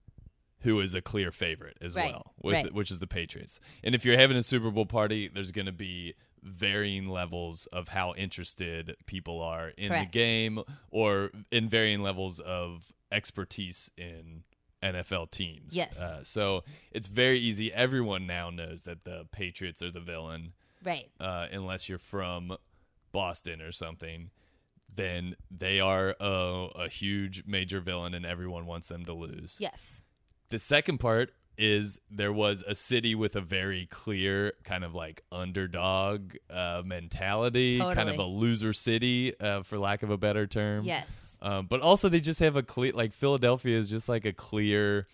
[0.60, 2.74] who is a clear favorite as Right, well, with right.
[2.74, 3.60] which is the Patriots.
[3.82, 7.88] And if you're having a Super Bowl party, there's going to be varying levels of
[7.88, 10.12] how interested people are in Correct.
[10.12, 14.44] the game or in varying levels of expertise in
[14.82, 15.74] NFL teams.
[15.74, 15.98] Yes.
[15.98, 17.72] Uh, so it's very easy.
[17.72, 20.52] Everyone now knows that the Patriots are the villain,
[20.84, 21.06] Right.
[21.18, 22.56] uh, unless you're from
[23.10, 24.30] Boston or something.
[24.94, 29.56] Then they are a, a huge major villain, and everyone wants them to lose.
[29.58, 30.04] Yes.
[30.50, 35.22] The second part is there was a city with a very clear kind of like
[35.30, 40.84] underdog uh, mentality, kind of a loser city, uh, for lack of a better term.
[40.84, 41.38] Yes.
[41.42, 45.06] Um, but also they just have a clear like Philadelphia is just like a clear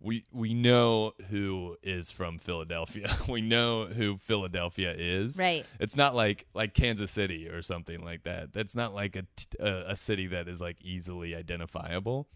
[0.00, 3.14] we we know who is from Philadelphia.
[3.28, 5.38] we know who Philadelphia is.
[5.38, 5.64] Right.
[5.78, 8.52] It's not like like Kansas City or something like that.
[8.52, 12.28] That's not like a t- a, a city that is like easily identifiable.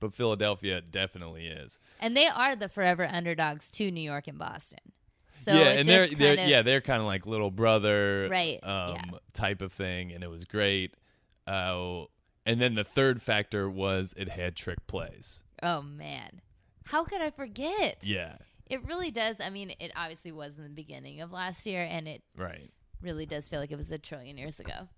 [0.00, 1.78] But Philadelphia definitely is.
[2.00, 4.80] And they are the forever underdogs to New York and Boston.
[5.42, 8.94] So yeah, and they're they're of- yeah they're kind of like little brother Right, um,
[8.94, 9.18] yeah.
[9.32, 10.94] type of thing, and it was great.
[11.46, 12.04] Uh,
[12.46, 15.40] and then the third factor was it had trick plays.
[15.62, 16.40] Oh man,
[16.86, 17.98] how could I forget?
[18.02, 19.40] Yeah, It really does.
[19.40, 22.70] I mean, it obviously was in the beginning of last year, and it right.
[23.02, 24.88] really does feel like it was a trillion years ago.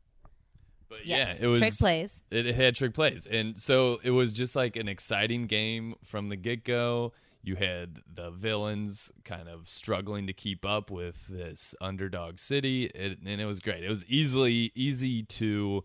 [0.88, 2.22] But Yes, yeah, it was trick plays.
[2.31, 6.37] It, had trick plays, and so it was just like an exciting game from the
[6.37, 7.12] get go.
[7.42, 13.18] You had the villains kind of struggling to keep up with this underdog city, it,
[13.25, 13.85] and it was great.
[13.85, 15.85] It was easily easy to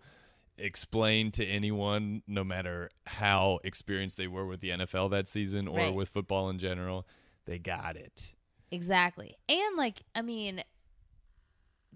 [0.57, 5.77] explain to anyone, no matter how experienced they were with the NFL that season or
[5.77, 5.93] Right.
[5.95, 7.07] with football in general.
[7.45, 8.33] They got it.
[8.71, 9.35] Exactly.
[9.49, 10.61] And like, I mean,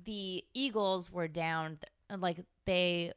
[0.03, 1.79] the Eagles were down
[2.15, 3.13] like they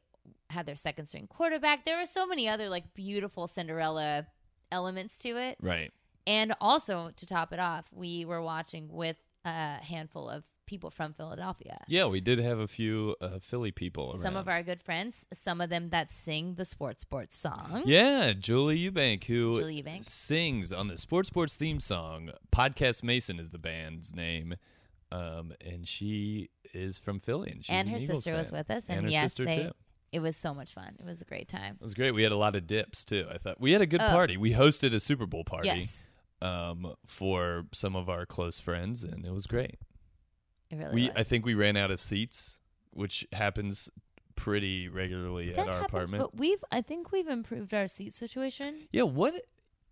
[0.49, 1.85] had their second string quarterback.
[1.85, 4.27] There were so many other like beautiful Cinderella
[4.71, 5.57] elements to it.
[5.61, 5.91] Right.
[6.27, 11.13] And also to top it off, we were watching with a handful of people from
[11.13, 11.79] Philadelphia.
[11.87, 14.21] Yeah, we did have a few uh, Philly people around.
[14.21, 17.81] Some of our good friends, some of them that sing the sports borts song.
[17.85, 20.07] Yeah, Julie Eubank, who Julie Eubank.
[20.07, 22.31] sings on the Sports Borts theme song.
[22.51, 24.55] Podcast Mason is the band's name,
[25.11, 27.51] um, and she is from Philly.
[27.51, 29.63] And, she's and her Eagles sister was with us, and, and, her yes, sister they.
[29.63, 29.71] too.
[30.11, 30.95] It was so much fun.
[30.99, 31.75] It was a great time.
[31.79, 32.13] It was great.
[32.15, 33.27] We had a lot of dips too.
[33.31, 34.09] I thought we had a good Oh.
[34.09, 34.37] party.
[34.37, 36.07] We hosted a Super Bowl party Yes,
[36.41, 39.77] um, for some of our close friends, and it was great.
[40.71, 41.11] it really we was.
[41.15, 42.59] I think we ran out of seats,
[42.91, 43.89] which happens
[44.35, 46.23] pretty regularly that at our happens, apartment.
[46.23, 48.87] but we've I think we've improved our seat situation.
[48.91, 49.33] Yeah, what?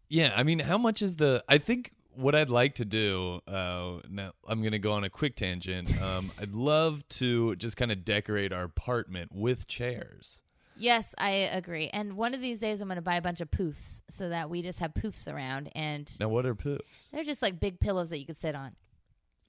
[0.10, 1.44] Yeah, I mean, how much is the?
[1.50, 3.40] I think what I'd like to do.
[3.48, 5.92] Uh, now I'm gonna go on a quick tangent.
[6.02, 10.42] Um, I'd love to just kind of decorate our apartment with chairs.
[10.80, 11.90] Yes, I agree.
[11.92, 14.48] And one of these days, I'm going to buy a bunch of poofs so that
[14.50, 17.10] we just have poofs around, and Now, what are poofs?
[17.12, 18.74] they're just like big pillows that you could sit on.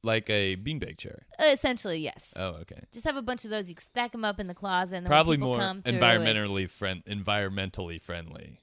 [0.02, 1.26] Like a beanbag chair.
[1.38, 2.32] Uh, essentially, yes.
[2.34, 2.80] Oh, okay.
[2.92, 3.68] Just have a bunch of those.
[3.68, 8.00] You can stack them up in the closet, and Probably more through, environmentally friend, environmentally
[8.00, 8.58] friendly.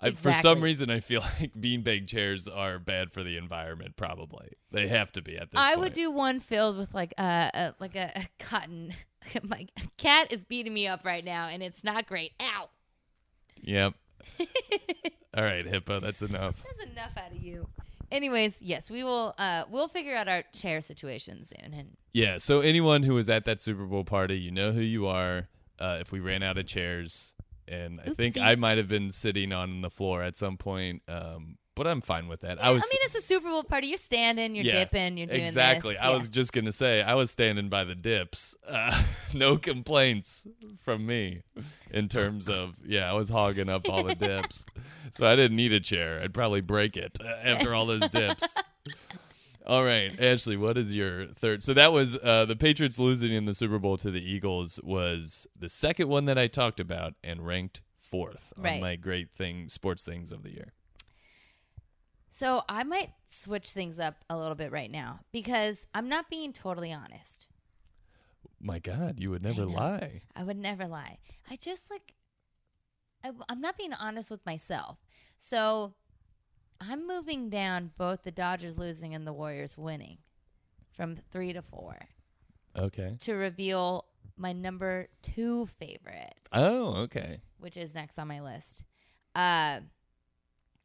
[0.00, 3.96] I, for some reason, I feel like beanbag chairs are bad for the environment.
[3.96, 5.80] Probably they have to be at this I point.
[5.80, 8.94] would do one filled with like a, a like a, a cotton.
[9.42, 12.32] My cat is beating me up right now, and it's not great.
[12.40, 12.68] Ow!
[13.60, 13.94] Yep.
[15.36, 16.00] All right, Hippo.
[16.00, 16.62] That's enough.
[16.64, 17.66] That's enough out of you.
[18.10, 19.34] Anyways, yes, we will.
[19.36, 22.38] Uh, we'll figure out our chair situation soon, and Yeah.
[22.38, 25.48] So anyone who was at that Super Bowl party, you know who you are.
[25.78, 27.34] Uh, if we ran out of chairs,
[27.68, 31.58] and I think I might have been sitting on the floor at some point, um,
[31.74, 32.62] but I'm fine with that.
[32.62, 32.82] I was.
[32.82, 33.86] I mean, it's a Super Bowl party.
[33.88, 35.94] You're standing, you're yeah, dipping, you're doing exactly.
[35.94, 36.02] This.
[36.02, 36.16] I Yeah.
[36.16, 38.56] was just gonna say I was standing by the dips.
[38.66, 39.00] Uh,
[39.34, 40.46] no complaints
[40.82, 41.42] from me
[41.92, 44.66] in terms of yeah, I was hogging up all the dips,
[45.12, 46.20] so I didn't need a chair.
[46.22, 48.54] I'd probably break it uh, after all those dips.
[49.68, 51.62] All right, Ashley, what is your third?
[51.62, 55.46] So that was uh, the Patriots losing in the Super Bowl to the Eagles was
[55.58, 60.02] the second one that I talked about and ranked fourth on my great thing sports
[60.02, 60.72] things of the year.
[62.30, 66.54] So I might switch things up a little bit right now because I'm not being
[66.54, 67.46] totally honest.
[68.58, 69.72] My God, you would never know.
[69.72, 70.22] lie.
[70.34, 71.18] I would never lie.
[71.50, 72.14] I just like,
[73.22, 74.96] I, I'm not being honest with myself.
[75.36, 75.92] So
[76.80, 80.18] I'm moving down both the Dodgers losing and the Warriors winning
[80.92, 81.96] from three to four
[82.76, 83.16] Okay.
[83.20, 84.04] to reveal
[84.36, 87.40] my number two favorite, Oh, okay.
[87.58, 88.84] which is next on my list.
[89.34, 89.80] Uh,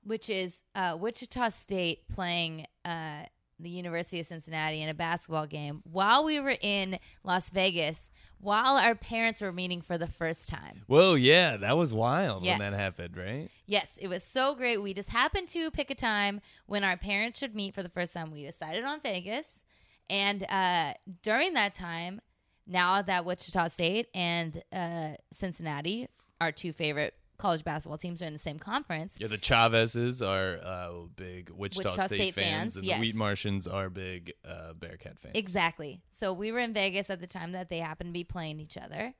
[0.03, 3.23] which is uh, Wichita State playing uh,
[3.59, 8.77] the University of Cincinnati in a basketball game while we were in Las Vegas, while
[8.77, 10.81] our parents were meeting for the first time.
[10.87, 12.59] Whoa, yeah, that was wild Yes.
[12.59, 13.49] when that happened, right?
[13.65, 14.81] Yes, it was so great.
[14.81, 18.13] We just happened to pick a time when our parents should meet for the first
[18.13, 18.31] time.
[18.31, 19.63] We decided on Vegas.
[20.09, 22.19] And uh, during that time,
[22.67, 26.07] now that Wichita State and uh, Cincinnati,
[26.41, 30.65] our two favorite college basketball teams, are in the same conference, Yeah, the Chavezes are
[30.65, 33.01] uh, big Wichita, Wichita State, State fans, and yes.
[33.01, 35.33] the Wietmarschens are big uh, Bearcat fans.
[35.35, 36.01] Exactly.
[36.09, 38.77] So we were in Vegas at the time that they happened to be playing each
[38.77, 39.13] other.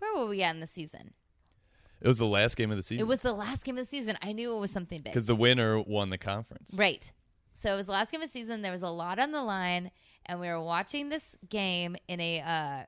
[0.00, 1.14] Where were we at in the season?
[2.02, 3.00] It was the last game of the season.
[3.00, 4.18] It was the last game of the season.
[4.20, 5.14] I knew it was something big.
[5.14, 6.74] because the winner won the conference.
[6.76, 7.10] Right.
[7.54, 8.60] So it was the last game of the season.
[8.60, 9.92] There was a lot on the line,
[10.26, 12.42] and we were watching this game in a.
[12.42, 12.84] Uh,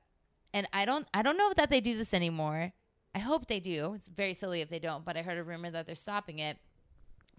[0.53, 2.71] and I don't, I don't know that they do this anymore.
[3.15, 3.93] I hope they do.
[3.95, 5.03] It's very silly if they don't.
[5.05, 6.57] But I heard a rumor that they're stopping it.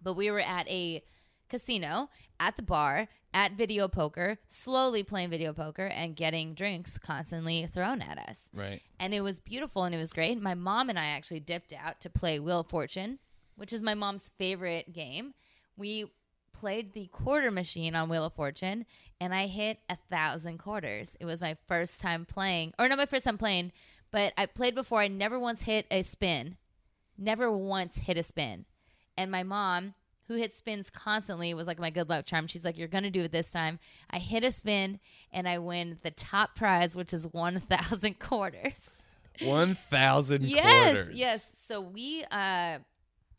[0.02, 1.02] But we were at a
[1.48, 7.66] casino, at the bar, at video poker, slowly playing video poker and getting drinks constantly
[7.66, 8.80] thrown at us Right.
[8.98, 10.40] and it was beautiful and it was great.
[10.40, 13.18] My mom and I actually dipped out to play Wheel of Fortune,
[13.56, 15.34] which is my mom's favorite game.
[15.76, 16.06] We
[16.52, 18.84] played the quarter machine on Wheel of Fortune,
[19.20, 21.10] and I hit a thousand quarters.
[21.20, 23.70] It was my first time playing, or not my first time playing,
[24.10, 25.00] but I played before.
[25.00, 26.56] I never once hit a spin,
[27.18, 28.64] never once hit a spin.
[29.16, 29.94] And my mom,
[30.28, 32.46] who hit spins constantly, was like my good luck charm.
[32.46, 33.78] She's like, "You're gonna do it this time."
[34.10, 35.00] I hit a spin,
[35.32, 38.80] and I win the top prize, which is one thousand quarters.
[39.42, 41.16] One thousand Yes, quarters.
[41.16, 41.48] yes.
[41.66, 42.78] So we, uh,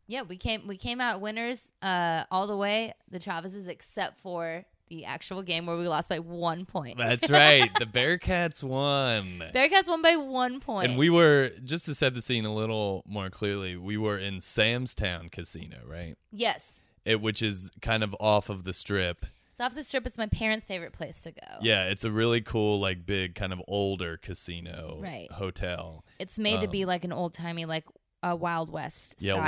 [0.08, 2.94] yeah, we came we came out winners uh, all the way.
[3.10, 6.98] The Chavezes, except for the actual game where we lost by one point.
[6.98, 7.72] That's right.
[7.80, 9.42] The Bearcats won.
[9.56, 10.90] Bearcats won by one point.
[10.90, 13.78] And we were just to set the scene a little more clearly.
[13.78, 16.16] We were in Sam's Town Casino, right?
[16.32, 19.26] yes, It, which is kind of off of the strip.
[19.52, 20.06] it's off the strip.
[20.06, 21.48] It's my parents' favorite place to go.
[21.62, 25.32] Yeah, it's a really cool, like big, kind of older casino Right.
[25.32, 26.04] hotel.
[26.20, 27.86] It's made to Um, be like an old timey, like
[28.24, 29.44] a Wild West Yeah, Wild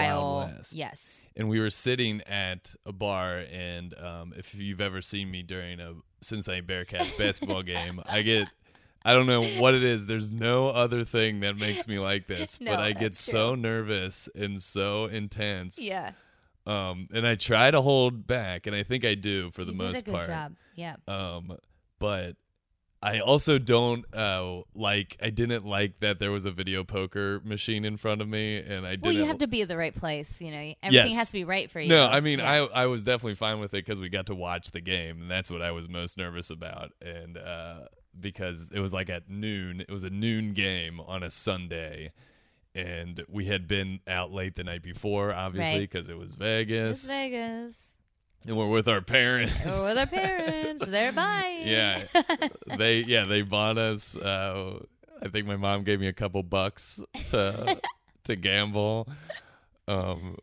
[0.49, 0.55] style.
[0.57, 0.73] West.
[0.73, 1.21] Yes.
[1.35, 5.79] and we were sitting at a bar and um, if you've ever seen me during
[5.79, 8.47] a Cincinnati Bearcats basketball game I get
[9.05, 12.57] I don't know what it is there's no other thing that makes me like this
[12.61, 16.11] No, but I get that's so nervous and so intense Yeah.
[16.65, 19.77] um and I try to hold back and I think I do for the you
[19.77, 20.55] most part job.
[20.75, 20.95] Yeah.
[21.07, 21.57] um
[21.99, 22.35] but
[23.03, 27.83] I also don't uh like I didn't like that there was a video poker machine
[27.85, 29.93] in front of me and I didn't Well, you have to be at the right
[29.93, 30.41] place.
[30.41, 31.15] You know, everything Yes.
[31.15, 31.89] has to be right for you.
[31.89, 32.67] No, I mean, Yeah.
[32.73, 35.29] I I was definitely fine with it because we got to watch the game, and
[35.29, 36.91] that's what I was most nervous about.
[37.01, 37.79] And uh,
[38.19, 42.13] because it was like at noon, it was a noon game on a Sunday,
[42.75, 45.89] and we had been out late the night before, obviously, Right.
[45.89, 47.95] because it was Vegas, It's Vegas.
[48.47, 49.65] And we're with our parents.
[49.65, 50.85] Or with our parents.
[50.87, 51.67] They're buying.
[51.67, 52.03] yeah,
[52.77, 54.15] they yeah they bought us.
[54.15, 54.79] Uh,
[55.21, 57.79] I think my mom gave me a couple bucks to
[58.25, 59.07] to gamble.
[59.87, 60.37] Um,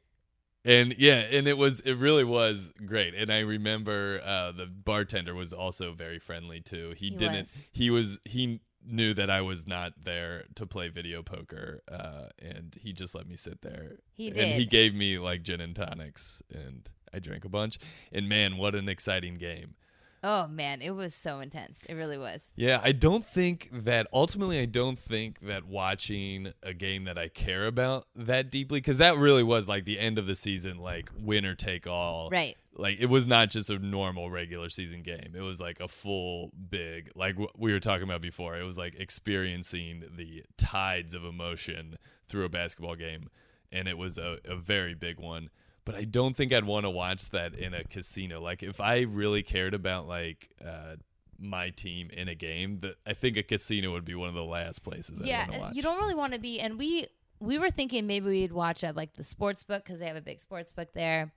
[0.64, 3.14] and yeah, and it was it really was great.
[3.14, 6.92] And I remember uh, the bartender was also very friendly too.
[6.96, 7.40] He, He didn't.
[7.42, 7.56] was.
[7.72, 12.76] He was he knew that I was not there to play video poker, uh, and
[12.80, 13.98] he just let me sit there.
[14.14, 17.78] He And he gave me like gin and tonics, and I drank a bunch.
[18.12, 19.74] And man, what an exciting game!
[20.22, 21.78] Oh man, it was so intense.
[21.88, 22.42] It really was.
[22.54, 27.28] Yeah, I don't think that ultimately I don't think that watching a game that I
[27.28, 31.10] care about that deeply cuz that really was like the end of the season like
[31.18, 32.28] winner take all.
[32.30, 32.56] Right.
[32.74, 35.32] Like it was not just a normal regular season game.
[35.34, 38.58] It was like a full big like w- we were talking about before.
[38.58, 41.96] It was like experiencing the tides of emotion
[42.28, 43.30] through a basketball game
[43.72, 45.48] and it was a, a very big one
[45.90, 48.40] but I don't think I'd want to watch that in a casino.
[48.40, 50.96] Like if I really cared about like uh,
[51.38, 54.44] my team in a game, that I think a casino would be one of the
[54.44, 55.74] last places I'd yeah, watch.
[55.74, 56.60] you don't really want to be.
[56.60, 57.06] And we
[57.40, 60.22] we were thinking maybe we'd watch at like the sports book because they have a
[60.22, 61.32] big sports book there.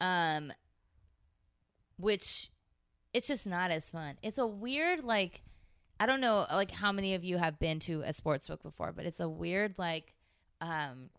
[0.00, 0.52] Um,
[1.98, 2.50] which
[3.12, 4.16] it's just not as fun.
[4.22, 5.42] It's a weird like
[6.00, 8.92] I don't know like how many of you have been to a sports book before,
[8.92, 10.14] but it's a weird like
[10.60, 11.10] um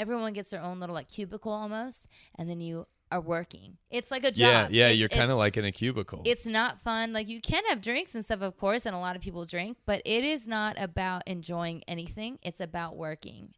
[0.00, 3.76] everyone gets their own little like cubicle almost, and then you are working.
[3.90, 4.38] It's like a job.
[4.38, 6.22] yeah, yeah, It's- you're kind of like in a cubicle.
[6.24, 7.12] it's not fun.
[7.12, 9.76] Like you can have drinks and stuff, of course, and a lot of people drink,
[9.84, 12.38] but it is not about enjoying anything.
[12.42, 13.52] It's about working,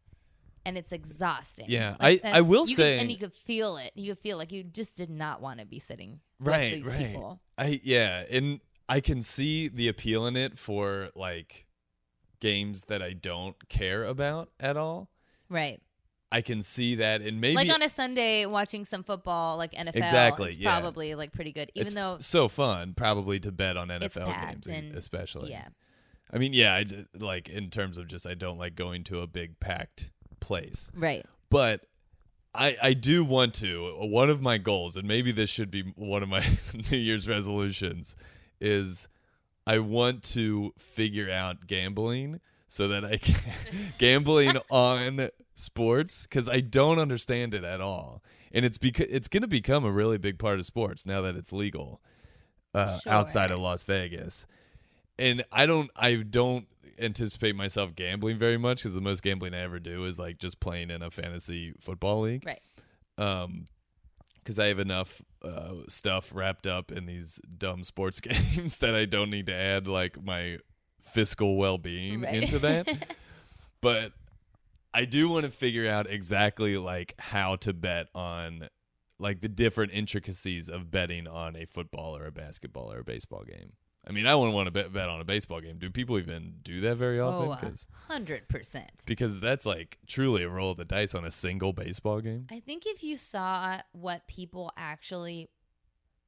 [0.65, 1.67] and it's exhausting.
[1.69, 3.91] Yeah, Like, I- I will say- could, and you could feel it.
[3.95, 6.91] You could feel like you just did not want to be sitting right, with these
[6.91, 7.07] right.
[7.13, 7.39] people.
[7.57, 11.67] I yeah, and I can see the appeal in it for like
[12.39, 15.09] games that I don't care about at all.
[15.47, 15.79] Right.
[16.33, 19.97] I can see that, and maybe like on a Sunday watching some football, like NFL.
[19.97, 20.67] Exactly, yeah.
[20.67, 24.65] probably like pretty good, even it's though so fun probably to bet on NFL games,
[24.65, 25.51] and especially.
[25.51, 25.67] yeah,
[26.31, 29.21] I mean, yeah, I j- like in terms of just I don't like going to
[29.21, 31.23] a big packed place, right.
[31.51, 31.85] but
[32.55, 33.95] I I do want to.
[33.99, 36.43] One of my goals, and maybe this should be one of my
[36.91, 38.15] New Year's resolutions,
[38.59, 39.07] is
[39.67, 43.35] I want to figure out gambling so that I can
[43.99, 49.41] gambling on sports because I don't understand it at all, and it's because it's going
[49.41, 52.01] to become a really big part of sports now that it's legal
[52.73, 53.13] uh, Sure.
[53.13, 54.45] outside of Las Vegas.
[55.19, 56.67] And I don't, I don't
[56.99, 60.59] anticipate myself gambling very much because the most gambling I ever do is like just
[60.59, 62.43] playing in a fantasy football league.
[62.45, 62.59] Right.
[63.17, 63.65] Um,
[64.39, 69.05] because I have enough uh, stuff wrapped up in these dumb sports games that I
[69.05, 70.57] don't need to add like my
[70.99, 72.43] fiscal well being Right.
[72.43, 73.15] into that.
[73.81, 74.13] but
[74.93, 78.69] I do want to figure out exactly like how to bet on
[79.19, 83.43] like the different intricacies of betting on a football or a basketball or a baseball
[83.43, 83.73] game.
[84.05, 85.77] I mean, I wouldn't want to bet, bet on a baseball game.
[85.77, 87.73] Do people even do that very oh, often?
[87.73, 88.91] Oh, hundred percent.
[89.05, 92.47] because that's like truly a roll of the dice on a single baseball game.
[92.51, 95.49] I think if you saw what people actually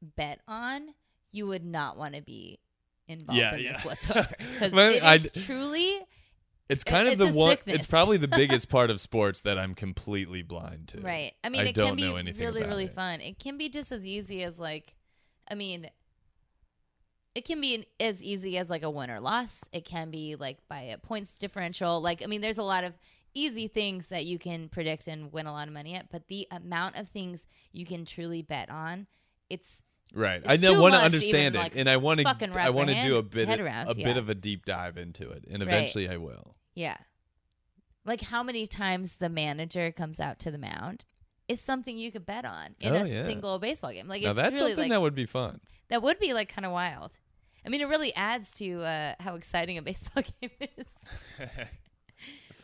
[0.01, 0.93] bet on,
[1.32, 2.59] you would not want to be
[3.09, 3.74] involved Yeah, in yeah.
[3.74, 4.36] this whatsoever.
[4.38, 5.99] Because it is truly
[6.68, 7.51] It's kind of it's the one.
[7.51, 7.76] sickness.
[7.78, 11.01] It's probably the biggest part of sports that I'm completely blind to.
[11.01, 11.34] right.
[11.43, 12.95] I mean, I it don't can be know anything really, really it.
[12.95, 13.22] fun.
[13.22, 14.95] It can be just as easy as like,
[15.49, 15.89] I mean,
[17.36, 19.61] it can be an, as easy as like a win or loss.
[19.72, 22.01] It can be like by a points differential.
[22.01, 22.93] Like, I mean, there's a lot of
[23.36, 26.47] easy things that you can predict and win a lot of money at, but the
[26.49, 29.07] amount of things you can truly bet on,
[29.49, 29.82] it's
[30.16, 30.38] Right.
[30.38, 32.28] It's I know want to understand it, like, and I want to.
[32.57, 34.05] I want to do a bit, of, around, a yeah.
[34.05, 35.68] bit of a deep dive into it, and Right.
[35.68, 36.55] eventually I will.
[36.74, 36.95] Yeah.
[38.05, 41.03] Like how many times the manager comes out to the mound
[41.47, 43.26] is something you could bet on in Oh, a yeah.
[43.26, 44.07] single baseball game.
[44.07, 45.59] Like now it's that's really something like that would be fun.
[45.89, 47.11] that would be like kind of wild.
[47.66, 50.88] I mean, it really adds to uh, how exciting a baseball game is.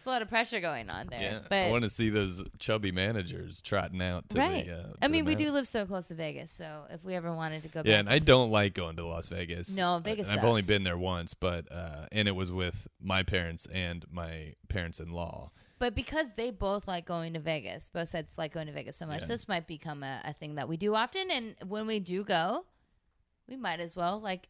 [0.01, 1.21] It's a lot of pressure going on there.
[1.21, 4.65] Yeah, but I want to see those chubby managers trotting out to right.
[4.65, 4.73] the.
[4.73, 7.31] Uh, to I mean, we do live so close to Vegas, so if we ever
[7.31, 9.77] wanted to go Yeah, and I don't like going to Las Vegas.
[9.77, 13.21] No, Uh, Vegas I've only been there once, but uh, and it was with my
[13.21, 15.51] parents and my parents-in-law.
[15.77, 19.05] But because they both like going to Vegas, both sides like going to Vegas so
[19.05, 19.27] much, Yeah.
[19.27, 21.29] this might become a, a thing that we do often.
[21.29, 22.65] And when we do go,
[23.47, 24.49] we might as well like,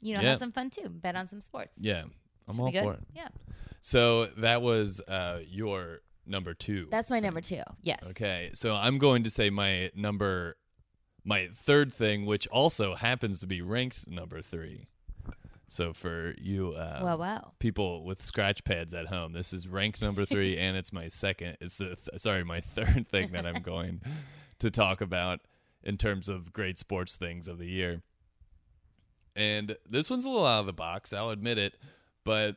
[0.00, 0.30] you know, Yeah.
[0.30, 0.88] have some fun too.
[0.88, 1.78] Bet on some sports.
[1.80, 2.02] Yeah,
[2.48, 3.00] I'm Should all for it.
[3.14, 3.28] Yeah,
[3.80, 6.86] So that was uh, your number two.
[6.90, 7.62] that's my number two.
[7.82, 8.06] Yes.
[8.10, 10.56] Okay, so I'm going to say my number,
[11.24, 14.86] my third thing, which also happens to be ranked number three.
[15.68, 17.54] So for you, uh, Well, well.
[17.58, 21.56] people with scratch pads at home, this is ranked number three, and it's my second.
[21.62, 24.02] It's the th- sorry, my third thing that I'm going
[24.58, 25.40] to talk about
[25.82, 28.02] in terms of great sports things of the year.
[29.34, 31.74] And this one's a little out of the box, I'll admit it,
[32.24, 32.56] but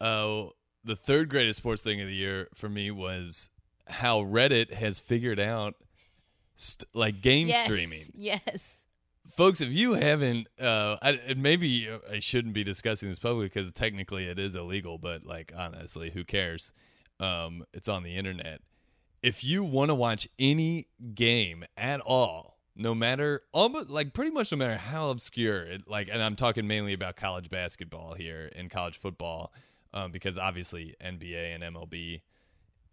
[0.00, 0.44] uh,
[0.84, 3.50] the third greatest sports thing of the year for me was
[3.86, 5.74] how Reddit has figured out
[6.56, 7.64] st- like game yes.
[7.64, 8.84] streaming Yes.
[9.34, 13.72] folks if you haven't uh I, and maybe i shouldn't be discussing this publicly because
[13.72, 16.72] technically it is illegal but like honestly who cares
[17.20, 18.60] um it's on the internet
[19.22, 24.50] if you want to watch any game at all no matter almost like pretty much
[24.52, 28.70] no matter how obscure it like and i'm talking mainly about college basketball here and
[28.70, 29.52] college football
[29.92, 32.20] um, because obviously nba and mlb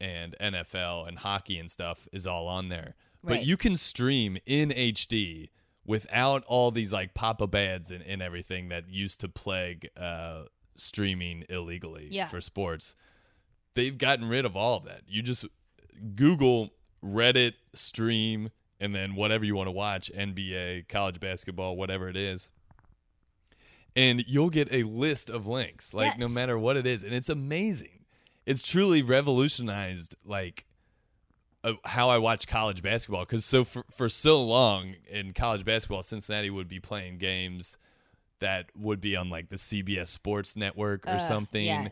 [0.01, 2.95] and nfl and hockey and stuff is all on there.
[3.23, 5.49] But you can stream in hd
[5.86, 10.43] without all these like pop-up ads and, and everything that used to plague uh,
[10.75, 12.27] streaming illegally Yeah.
[12.27, 12.95] for sports.
[13.73, 15.01] They've gotten rid of all of that.
[15.07, 15.45] You just
[16.15, 16.71] google
[17.03, 18.49] reddit stream
[18.80, 22.51] and then whatever you want to watch nba college basketball whatever it is
[23.95, 27.30] and you'll get a list of links like no matter what it is and it's
[27.30, 27.89] amazing.
[28.45, 30.65] It's truly revolutionized like
[31.63, 36.03] uh, how I watch college basketball because so for for so long in college basketball,
[36.03, 37.78] Cincinnati would be playing games
[38.39, 41.88] that would be on like the CBS Sports Network or Uh, something, yeah.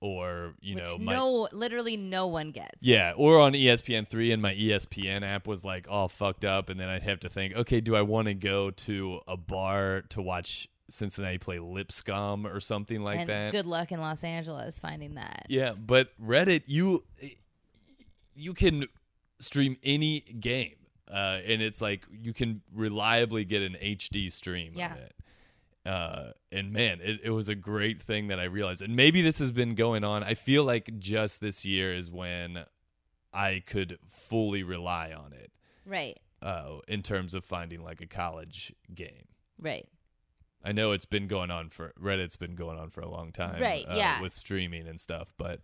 [0.00, 2.78] Or you Which know, my, no, literally no one gets.
[2.80, 6.68] yeah, or on E ESPN three, and my ESPN app was like all fucked up,
[6.70, 10.02] and then I'd have to think, okay, do I want to go to a bar
[10.10, 13.52] to watch Cincinnati play Lipscomb or something like and that?
[13.52, 15.46] good luck in Los Angeles finding that.
[15.48, 17.04] Yeah, but Reddit, you
[18.34, 18.84] you can
[19.40, 20.76] stream any game,
[21.10, 24.92] uh, and it's like you can reliably get an HD stream Yeah.
[24.94, 25.14] of it.
[25.88, 28.82] Uh, and man, it, it was a great thing that I realized.
[28.82, 30.22] And maybe this has been going on.
[30.22, 32.64] I feel like just this year is when
[33.32, 35.50] I could fully rely on it
[35.86, 36.18] Right.
[36.42, 39.28] uh, in terms of finding like a college game.
[39.58, 39.88] Right.
[40.62, 43.60] I know it's been going on for Reddit's been going on for a long time,
[43.62, 44.20] Right, uh, yeah.
[44.20, 45.32] with streaming and stuff.
[45.38, 45.60] But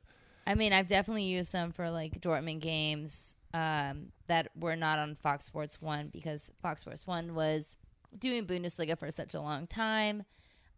[0.46, 5.16] I mean, I've definitely used some for like Dortmund games um, that were not on
[5.16, 7.76] Fox Sports One because Fox Sports One was
[8.18, 10.24] doing Bundesliga for such a long time.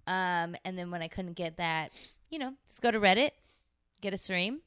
[0.07, 1.93] Um, and then when I couldn't get that,
[2.31, 3.31] you know, just go to Reddit,
[4.01, 4.61] get a stream,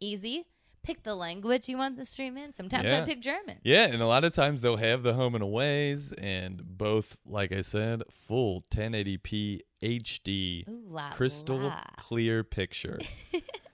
[0.00, 0.44] easy.
[0.82, 2.52] Pick the language you want the stream in.
[2.52, 3.56] Sometimes I pick German.
[3.64, 7.50] Yeah, and a lot of times they'll have the home and aways, and both, like
[7.50, 11.80] I said, full 1080p HD Ooh la crystal la.
[11.96, 13.00] clear picture.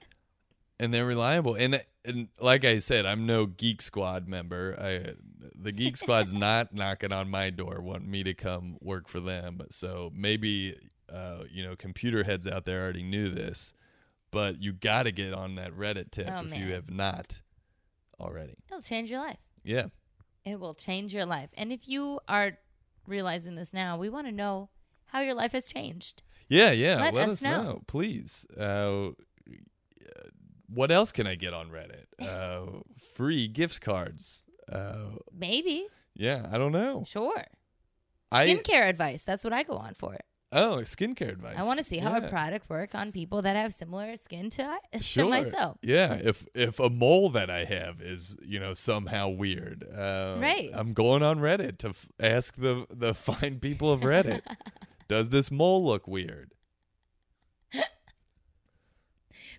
[0.83, 1.55] and they're reliable.
[1.55, 4.75] And and like I said, I'm no Geek Squad member.
[4.79, 5.13] I
[5.55, 9.61] the Geek Squad's not knocking on my door, wanting me to come work for them.
[9.69, 10.75] So maybe
[11.11, 13.73] uh, you know, computer heads out there already knew this,
[14.31, 16.59] but you got to get on that Reddit tip Oh, if man.
[16.67, 17.39] you have not
[18.19, 18.55] already.
[18.69, 19.37] It'll change your life.
[19.63, 19.85] Yeah.
[20.45, 21.49] It will change your life.
[21.55, 22.57] And if you are
[23.07, 24.69] realizing this now, we want to know
[25.05, 26.23] how your life has changed.
[26.49, 26.95] Yeah, yeah.
[26.99, 27.81] Let Let, us us know, know.
[27.87, 28.45] please.
[28.57, 29.11] Uh,
[30.73, 32.05] what else can I get on Reddit?
[32.21, 32.81] Uh,
[33.15, 34.43] free gift cards.
[34.71, 35.85] Uh, Maybe.
[36.15, 37.03] yeah, I don't know.
[37.07, 37.43] Sure.
[38.31, 39.23] I Skincare advice.
[39.23, 40.17] That's what I go on for.
[40.51, 41.55] oh skincare advice.
[41.57, 42.25] I want to see how yeah.
[42.25, 45.77] a product work on people that have similar skin to, I- to myself.
[45.81, 50.69] Yeah, if if a mole that I have is you know somehow weird, uh, Right.
[50.73, 54.41] I'm going on Reddit to f- ask the the fine people of Reddit.
[55.07, 56.51] Does this mole look weird?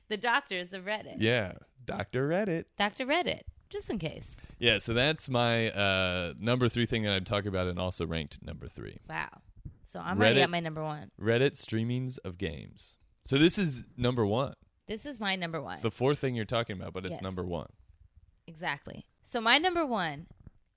[0.08, 1.16] The doctors of Reddit.
[1.18, 1.52] Yeah,
[1.84, 2.64] Doctor Reddit.
[2.76, 3.06] Dr.
[3.06, 4.36] Reddit, just in case.
[4.58, 8.42] Yeah, so that's my uh, number three thing that I'm talking about, and also ranked
[8.42, 8.98] number three.
[9.08, 9.28] Wow.
[9.82, 11.10] So I'm already Reddit- at my number one.
[11.20, 12.96] Reddit streamings of games.
[13.24, 14.54] So this is number one.
[14.86, 15.72] This is my number one.
[15.74, 17.22] It's the fourth thing you're talking about, but it's Yes.
[17.22, 17.68] number one.
[18.46, 19.06] Exactly.
[19.22, 20.26] So my number one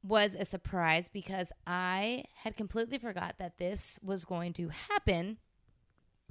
[0.04, 5.38] was a surprise because I had completely forgot that this was going to happen.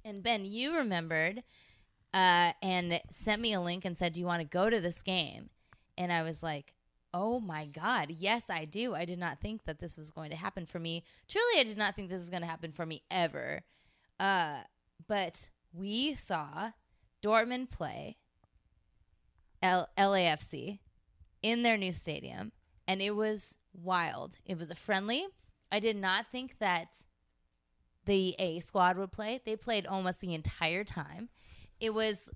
[0.04, 1.42] And Ben, you remembered
[2.16, 5.02] uh, and sent me a link and said, "Do you want to go to this
[5.02, 5.50] game?"
[5.98, 6.72] And I was like,
[7.12, 10.36] "Oh my god, yes, I do." I did not think that this was going to
[10.36, 11.04] happen for me.
[11.28, 13.64] Truly, I did not think this was going to happen for me ever.
[14.18, 14.60] Uh,
[15.06, 16.70] but we saw
[17.22, 18.16] Dortmund play
[19.60, 20.78] L- LAFC
[21.42, 22.52] in their new stadium,
[22.88, 24.38] and it was wild.
[24.46, 25.26] It was a friendly.
[25.70, 27.02] I did not think that
[28.06, 29.42] the A squad would play.
[29.44, 31.28] They played almost the entire time.
[31.80, 32.28] It was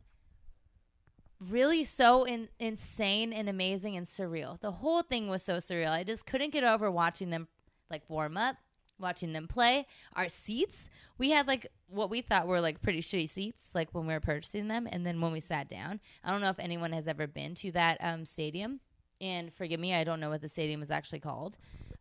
[1.40, 4.60] really so in, insane and amazing and surreal.
[4.60, 5.90] The whole thing was so surreal.
[5.90, 7.48] I just couldn't get over watching them
[7.90, 8.56] like warm up,
[8.98, 9.86] watching them play.
[10.14, 10.88] Our seats,
[11.18, 14.20] we had like what we thought were like pretty shitty seats, like when we were
[14.20, 16.00] purchasing them, and then when we sat down.
[16.22, 18.80] I don't know if anyone has ever been to that um, stadium,
[19.20, 21.56] and forgive me, I don't know what the stadium is actually called.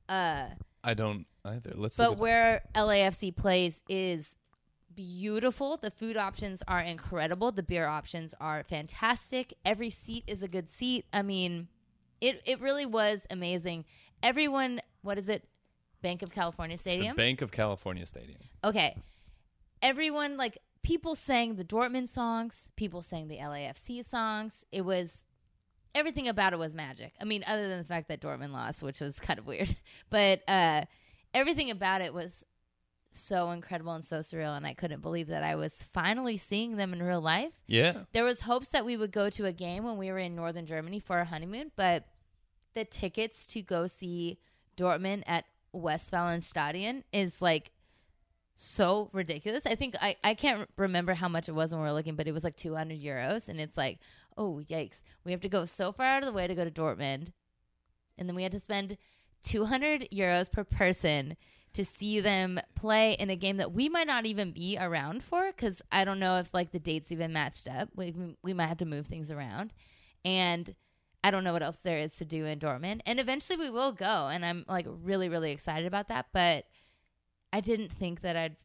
[0.08, 0.50] Uh,
[0.84, 1.72] I don't either.
[1.76, 1.98] Let's.
[1.98, 2.20] but look it up.
[2.20, 4.36] where LAFC plays is
[4.96, 5.78] beautiful.
[5.78, 7.52] The food options are incredible.
[7.52, 9.54] The beer options are fantastic.
[9.66, 11.06] Every seat is a good seat.
[11.14, 11.68] I mean,
[12.22, 13.86] it it really was amazing.
[14.22, 15.46] Everyone, what is it?
[16.02, 17.16] Bank of California Stadium.
[17.16, 18.40] the Bank of California Stadium.
[18.64, 18.96] okay.
[19.82, 24.66] Everyone like people sang the Dortmund songs, people sang the LAFC songs.
[24.72, 25.24] It was
[25.96, 27.14] everything about it was magic.
[27.20, 29.76] I mean, other than the fact that Dortmund lost, which was kind of weird,
[30.10, 30.84] but uh,
[31.34, 32.44] everything about it was
[33.12, 36.94] so incredible and so surreal, and I couldn't believe that I was finally seeing them
[36.94, 37.54] in real life.
[37.68, 38.04] Yeah.
[38.14, 40.66] There was hopes that we would go to a game when we were in northern
[40.66, 42.06] Germany for our honeymoon, but
[42.76, 44.40] the tickets to go see
[44.78, 47.72] Dortmund at Westfalenstadion is like
[48.56, 49.66] so ridiculous.
[49.66, 52.28] I think I, I can't remember how much it was when we were looking, but
[52.28, 53.48] it was like 200 euros.
[53.48, 54.00] And it's like,
[54.38, 55.02] oh, yikes.
[55.24, 57.32] We have to go so far out of the way to go to Dortmund.
[58.18, 58.98] And then we had to spend
[59.44, 61.38] 200 euros per person
[61.74, 65.48] to see them play in a game that we might not even be around for
[65.48, 67.90] because I don't know if like the dates even matched up.
[67.96, 69.72] We, we might have to move things around.
[70.26, 70.74] And
[71.24, 73.02] I don't know what else there is to do in Dortmund.
[73.06, 74.30] And eventually we will go.
[74.32, 76.28] And I'm like really, really excited about that.
[76.34, 76.66] But
[77.54, 78.56] I didn't think that I'd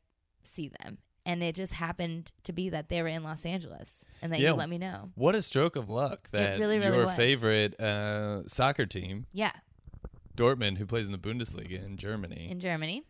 [0.43, 0.99] see them.
[1.27, 4.51] And it just happened to be that they were in Los Angeles and that Yeah.
[4.51, 5.11] you let me know.
[5.15, 7.17] What a stroke of luck that really, really your was.
[7.17, 9.53] favorite uh, soccer team, Yeah,
[10.37, 13.05] Dortmund, who plays in the Bundesliga in Germany, in Germany.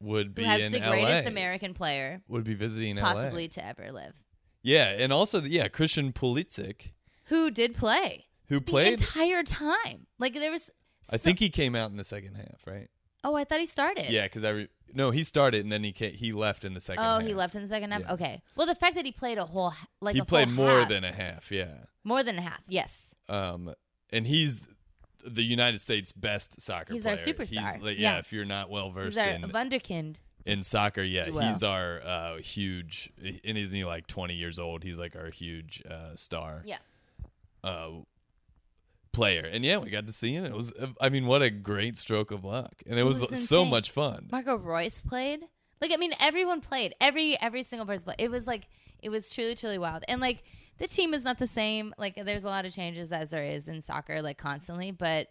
[0.00, 0.90] would Who be has in the LA.
[0.90, 3.48] greatest American player would be visiting possibly LA.
[3.50, 4.14] to ever live.
[4.62, 6.92] Yeah, and also yeah, Christian Pulisic,
[7.26, 8.92] Who did play who the played.
[9.00, 10.06] entire time.
[10.18, 10.70] Like there was
[11.10, 12.88] I so- think he came out in the second half, right?
[13.24, 14.10] Oh, I thought he started.
[14.10, 16.80] Yeah, because I re- no, he started and then he ca he left in the
[16.80, 17.04] second.
[17.04, 17.22] Oh, half.
[17.26, 18.02] he left in the second half.
[18.02, 18.12] Yeah.
[18.14, 18.42] Okay.
[18.56, 21.12] Well, the fact that he played a whole like he played more half- than a
[21.12, 21.50] half.
[21.50, 21.74] Yeah,
[22.04, 22.62] more than a half.
[22.68, 23.14] Yes.
[23.28, 23.74] um,
[24.10, 24.66] and he's
[25.24, 27.74] the United States' best soccer He's our superstar.
[27.74, 28.14] He's, like, Yeah.
[28.14, 30.16] yeah, if you're not well versed in wunderkind.
[30.46, 31.40] in soccer, yeah, will.
[31.40, 33.10] he's our uh, huge.
[33.44, 34.82] And isn't he like 20 years old?
[34.84, 36.62] He's like our huge uh, star.
[36.64, 36.78] Yeah.
[37.64, 37.90] uh,
[39.12, 39.48] player.
[39.50, 40.44] And yeah, we got to see him.
[40.44, 43.48] It was, I mean, what a great stroke of luck, and it, It was, was
[43.48, 44.28] so much fun.
[44.30, 45.40] Marco Reus played.
[45.80, 46.94] Like I mean, everyone played.
[47.00, 48.20] Every every single person played.
[48.20, 48.66] It was like
[49.00, 50.02] it was truly truly wild.
[50.08, 50.42] And like
[50.78, 51.94] the team is not the same.
[51.98, 54.90] Like there's a lot of changes as there is in soccer, like constantly.
[54.90, 55.28] But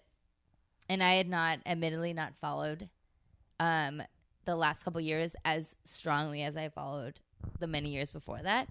[0.90, 2.90] and I had not, admittedly, not followed
[3.60, 4.02] um
[4.46, 7.20] the last couple years as strongly as I followed
[7.60, 8.70] the many years before that.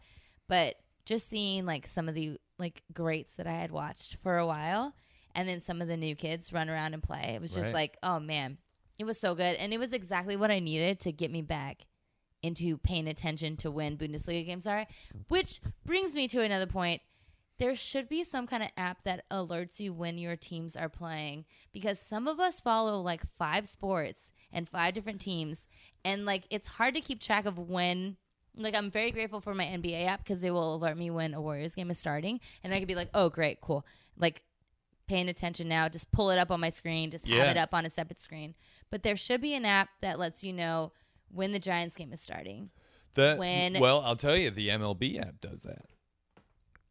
[0.49, 4.47] But just seeing like some of the like greats that I had watched for a
[4.47, 4.95] while,
[5.35, 7.33] and then some of the new kids run around and play.
[7.35, 7.75] It was just Right.
[7.75, 8.59] like, oh man,
[8.99, 11.85] it was so good, and it was exactly what I needed to get me back
[12.43, 14.87] into paying attention to when Bundesliga games are.
[15.29, 17.03] Which brings me to another point.
[17.59, 21.47] There should be some kind of app that alerts you when your teams are playing
[21.73, 25.67] because some of us follow like five sports and five different teams
[26.05, 28.19] and like it's hard to keep track of when
[28.57, 31.41] like I'm very grateful for my NBA app because it will alert me when a
[31.41, 34.43] Warriors game is starting and I could be like, "Oh, great, cool." Like
[35.07, 37.87] paying attention now, just pull it up on my screen, just have it up on
[37.87, 38.55] a separate screen.
[38.91, 40.93] But there should be an app that lets you know
[41.31, 42.71] when the Giants game is starting.
[43.15, 45.87] The, When- well, I'll tell you, the MLB app does that.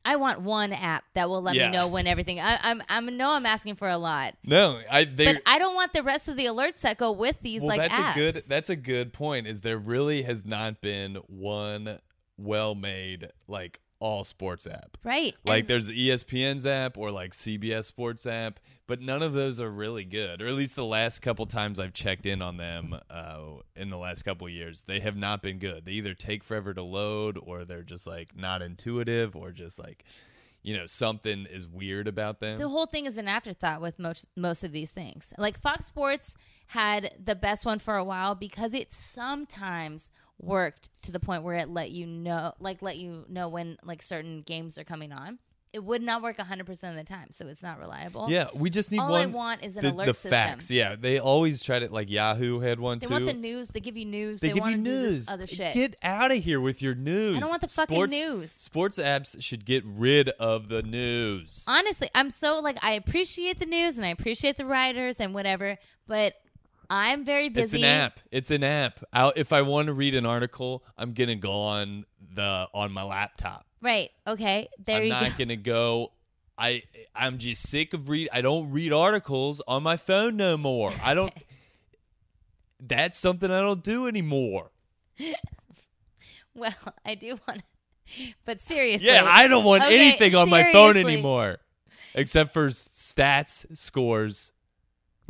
[0.07, 1.67] I want one app that will let Yeah.
[1.67, 2.39] me know when everything.
[2.39, 5.73] I, I'm I'm know I'm asking for a lot, No, I they but I don't
[5.73, 8.11] want the rest of the alerts that go with these well, like that's apps.
[8.11, 9.47] a good that's a good point.
[9.47, 11.99] Is there really has not been one
[12.37, 14.97] well made like all sports app.
[15.03, 15.33] right.
[15.45, 19.71] Like And- there's ESPN's app or like CBS Sports app, but none of those are
[19.71, 20.41] really good.
[20.41, 23.39] Or at least the last couple times I've checked in on them uh,
[23.75, 25.85] in the last couple years, they have not been good.
[25.85, 30.03] They either take forever to load, or they're just like not intuitive, or just like
[30.61, 32.57] you know something is weird about them.
[32.57, 35.33] the whole thing is an afterthought with most most of these things.
[35.37, 36.33] Like Fox Sports
[36.67, 40.09] had the best one for a while because it sometimes
[40.39, 44.01] worked to the point where it let you know like let you know when like
[44.01, 45.39] certain games are coming on.
[45.73, 48.27] It would not work 100% of the time, so it's not reliable.
[48.29, 49.21] yeah, we just need All one.
[49.23, 50.31] I want is an the, alert the system.
[50.31, 50.71] facts.
[50.71, 53.01] Yeah, they always try to like Yahoo had one too.
[53.01, 53.13] They too.
[53.13, 53.67] want the news.
[53.69, 54.39] They give you news.
[54.39, 55.25] They They, give want you news.
[55.25, 55.73] this other shit.
[55.73, 57.35] Get out of here with your news.
[57.35, 58.51] I don't want the fucking sports, news.
[58.51, 61.65] Sports apps should get rid of the news.
[61.67, 65.77] Honestly, I'm so like I appreciate the news and I appreciate the writers and whatever,
[66.07, 66.35] but
[66.89, 67.77] I'm very busy.
[67.77, 68.19] It's an app.
[68.31, 69.03] It's an app.
[69.13, 73.03] I'll, if I want to read an article, I'm gonna go on the on my
[73.03, 73.65] laptop.
[73.81, 74.11] Right.
[74.27, 74.67] Okay.
[74.85, 76.11] There I'm you not gonna go.
[76.57, 76.83] I
[77.13, 78.29] I'm just sick of read.
[78.31, 80.91] I don't read articles on my phone no more.
[81.03, 81.33] I don't.
[82.79, 84.71] that's something I don't do anymore.
[86.57, 86.73] Well,
[87.05, 89.07] I do want to, but seriously.
[89.07, 91.57] Yeah, I don't want Okay, anything on my phone anymore,
[92.13, 94.53] except for stats, scores.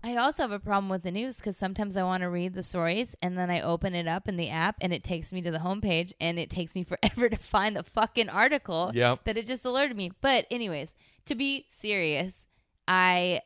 [0.05, 2.61] I also have a problem with the news because sometimes I want to read the
[2.61, 5.49] stories and then I open it up in the app and it takes me to
[5.49, 9.23] the homepage and it takes me forever to find the fucking article Yep.
[9.23, 10.11] that it just alerted me.
[10.21, 10.93] But, anyways,
[11.25, 12.45] to be serious,
[12.87, 13.41] I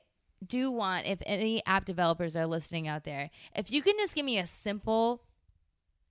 [0.45, 4.25] do want, if any app developers are listening out there, if you can just give
[4.25, 5.23] me a simple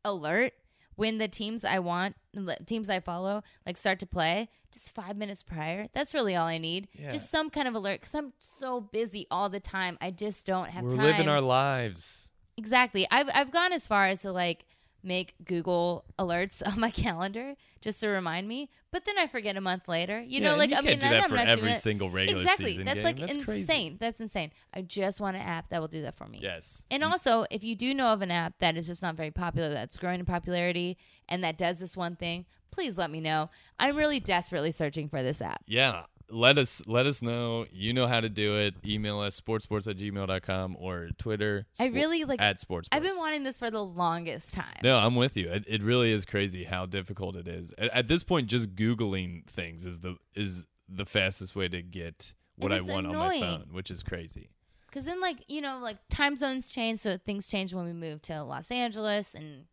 [0.02, 0.54] alert
[0.96, 2.16] when the teams I want,
[2.66, 5.88] teams I follow, like start to play, just five minutes prior.
[5.92, 6.88] That's really all I need.
[6.92, 7.10] Yeah.
[7.10, 9.98] Just some kind of alert because I'm so busy all the time.
[10.00, 11.00] I just don't have We're time.
[11.00, 12.30] living our lives.
[12.56, 13.06] exactly.
[13.10, 14.64] I've I've gone as far as to like
[15.02, 19.60] make Google alerts on my calendar just to remind me, but then I forget a
[19.60, 20.20] month later.
[20.20, 21.80] You Yeah, know, like you I mean, I- that I'm for not every doing it.
[21.80, 22.66] single regular exactly.
[22.72, 23.04] season That's game.
[23.04, 23.44] like That's insane.
[23.44, 23.96] crazy.
[24.00, 24.50] That's insane.
[24.74, 26.40] I just want an app that will do that for me.
[26.42, 26.84] Yes.
[26.90, 27.10] And mm.
[27.10, 29.96] also, if you do know of an app that is just not very popular, that's
[29.96, 33.50] growing in popularity, and that does this one thing, please let me know.
[33.78, 35.62] I'm really desperately searching for this app.
[35.66, 36.04] Yeah.
[36.30, 37.66] Let us let us know.
[37.72, 38.74] You know how to do it.
[38.86, 41.66] Email us sportsborts at gmail.com or Twitter.
[41.80, 42.40] I really like.
[42.40, 42.88] at sports.
[42.92, 44.76] I've been wanting this for the longest time.
[44.82, 45.48] No, I'm with you.
[45.48, 47.72] It, it really is crazy how difficult it is.
[47.78, 52.34] At, at this point, just googling things is the is the fastest way to get
[52.56, 54.50] what I want on my phone, which is crazy.
[54.86, 58.20] Because then, like you know, like time zones change, so things change when we move
[58.22, 59.64] to Los Angeles, and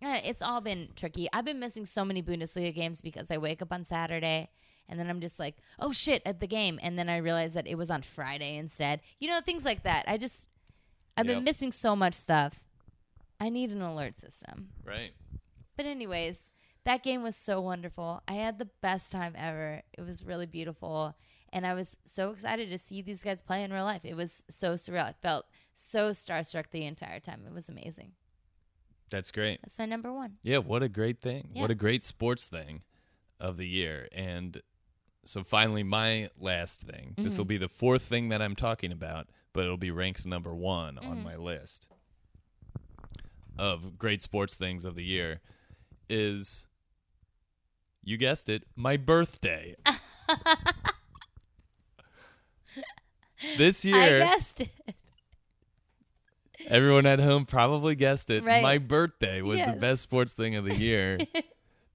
[0.00, 1.28] yeah, It's- it's all been tricky.
[1.32, 4.48] I've been missing so many Bundesliga games because I wake up on Saturday
[4.88, 7.66] and then I'm just like, oh shit, at the game, and then I realize that
[7.66, 9.00] it was on Friday instead.
[9.20, 10.04] You know, things like that.
[10.08, 10.46] I just,
[11.16, 11.36] I've Yep.
[11.36, 12.60] been missing so much stuff.
[13.40, 14.68] I need an alert system.
[14.84, 15.12] Right.
[15.76, 16.50] But anyways,
[16.84, 18.22] that game was so wonderful.
[18.28, 19.82] I had the best time ever.
[19.96, 21.16] It was really beautiful.
[21.52, 24.02] And I was so excited to see these guys play in real life.
[24.04, 25.04] It was so surreal.
[25.04, 27.42] I felt so starstruck the entire time.
[27.46, 28.12] It was amazing.
[29.10, 29.60] That's great.
[29.62, 30.38] That's my number one.
[30.42, 31.50] Yeah, what a great thing.
[31.52, 31.62] Yeah.
[31.62, 32.82] What a great sports thing
[33.38, 34.08] of the year.
[34.12, 34.62] And
[35.24, 37.14] so finally my last thing.
[37.16, 37.38] This Mm-hmm.
[37.40, 40.96] will be the fourth thing that I'm talking about, but it'll be ranked number 1
[40.96, 41.10] Mm-hmm.
[41.10, 41.86] on my list
[43.58, 45.40] of great sports things of the year
[46.08, 46.66] is
[48.02, 49.76] you guessed it, my birthday.
[53.58, 54.70] this year, I guessed it.
[56.66, 58.44] everyone at home probably guessed it.
[58.44, 58.62] Right.
[58.62, 61.18] My birthday was the best sports thing of the year.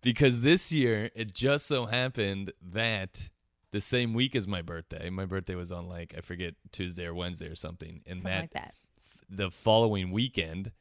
[0.07, 3.27] because this year it just so happened that
[3.71, 7.13] the same week as my birthday, my birthday was on like I forget Tuesday or
[7.13, 8.73] Wednesday or something, and Something that, like that.
[9.29, 10.71] the following weekend,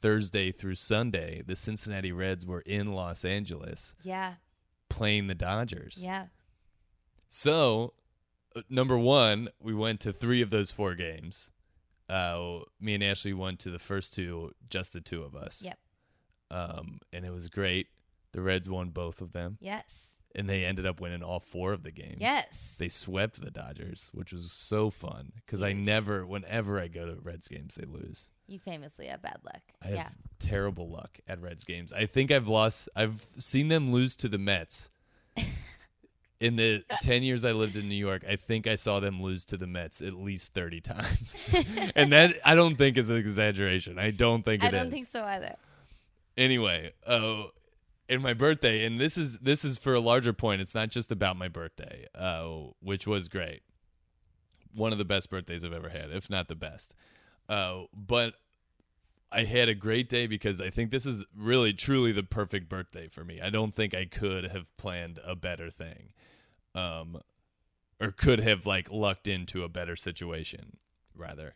[0.00, 4.34] Thursday through Sunday, the Cincinnati Reds were in Los Angeles Yeah.
[4.88, 5.98] playing the Dodgers.
[6.00, 6.26] Yeah.
[7.28, 7.94] So,
[8.54, 11.50] uh, number one, we went to three of those four games.
[12.08, 15.60] Uh, me and Ashley went to the first two, just the two of us.
[15.62, 15.78] Yep.
[16.52, 17.88] Um, and it was great.
[18.36, 20.02] The Reds won both of them, Yes.
[20.34, 22.18] and they ended up winning all four of the games.
[22.20, 22.74] Yes.
[22.76, 27.14] They swept the Dodgers, which was so fun because I never, whenever I go to
[27.14, 28.28] Reds games, they lose.
[28.46, 29.62] You famously have bad luck.
[29.82, 30.08] I have yeah.
[30.38, 31.94] terrible luck at Reds games.
[31.94, 32.90] I think I've lost.
[32.94, 34.90] I've seen them lose to the Mets.
[36.38, 39.46] In the ten years I lived in New York, I think I saw them lose
[39.46, 41.40] to the Mets at least thirty times,
[41.96, 43.98] and that I don't think is an exaggeration.
[43.98, 44.68] I don't think it is.
[44.74, 45.56] I don't think so either.
[46.36, 47.52] Anyway, oh,
[48.08, 50.60] in my birthday, and this is this is for a larger point.
[50.60, 52.48] It's not just about my birthday, uh,
[52.80, 53.62] which was great.
[54.74, 56.94] One of the best birthdays I've ever had, if not the best.
[57.48, 58.34] Uh, but
[59.32, 63.08] I had a great day because I think this is really truly the perfect birthday
[63.08, 63.40] for me.
[63.40, 66.12] I don't think I could have planned a better thing.
[66.74, 67.18] Um
[67.98, 70.76] or could have like lucked into a better situation
[71.14, 71.54] rather.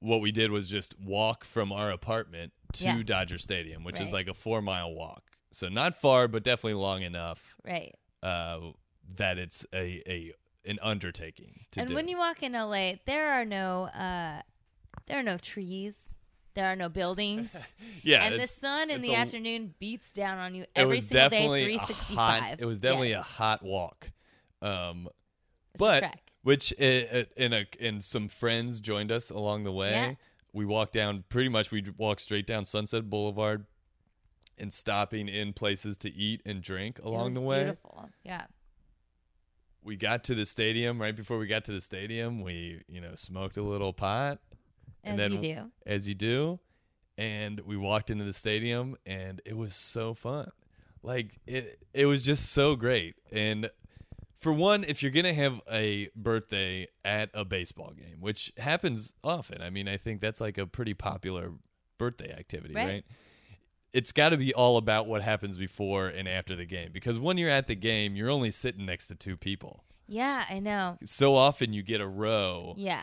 [0.00, 3.02] What we did was just walk from our apartment to Yeah.
[3.04, 5.31] Dodger Stadium, which is like a 4-mile walk.
[5.52, 7.94] So not far but definitely long enough Right.
[8.22, 8.60] uh
[9.16, 10.32] that it's a a
[10.64, 11.94] an undertaking to and do.
[11.94, 14.42] when you walk in LA, there are no uh
[15.06, 15.98] there are no trees.
[16.54, 17.54] There are no buildings.
[18.02, 21.36] yeah, and the sun in the a- afternoon beats down on you every single day,
[21.36, 22.42] definitely a 365.
[22.42, 22.56] hot.
[22.60, 23.20] It was definitely Yes.
[23.20, 24.10] a hot walk,
[24.60, 25.08] um,
[25.78, 29.90] but which uh, uh, in a and some friends joined us along the way.
[29.92, 30.14] Yeah.
[30.52, 31.70] We walked down pretty much.
[31.70, 33.64] We walked straight down Sunset Boulevard,
[34.58, 37.64] and stopping in places to eat and drink along the way.
[37.64, 38.08] Beautiful.
[38.24, 38.46] Yeah.
[39.82, 41.00] We got to the stadium.
[41.00, 44.38] Right before we got to the stadium, we you know smoked a little pot,
[45.02, 45.70] As and then you do.
[45.86, 46.60] as you do.
[47.18, 50.50] And we walked into the stadium and it was so fun.
[51.02, 53.16] Like it it was just so great.
[53.32, 53.70] And
[54.36, 59.60] for one, if you're gonna have a birthday at a baseball game, which happens often,
[59.62, 61.52] I mean, I think that's like a pretty popular
[61.98, 62.86] birthday activity, Right.
[62.88, 63.04] right?
[63.92, 67.36] It's got to be all about what happens before and after the game because when
[67.38, 69.84] you're at the game, you're only sitting next to two people.
[70.08, 70.98] Yeah, I know.
[71.04, 73.02] So often you get a row Yeah.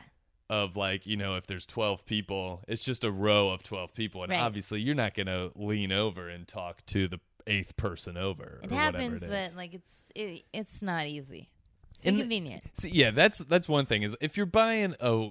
[0.49, 4.23] of like you know if there's 12 people it's just a row of 12 people
[4.23, 4.41] and Right.
[4.41, 8.71] obviously you're not going to lean over and talk to the eighth person over It
[8.71, 9.49] or happens, whatever it is.
[9.51, 11.49] but like it's it, it's not easy.
[11.91, 12.63] It's And the- inconvenient.
[12.73, 15.29] See, yeah that's that's one thing is if you're buying a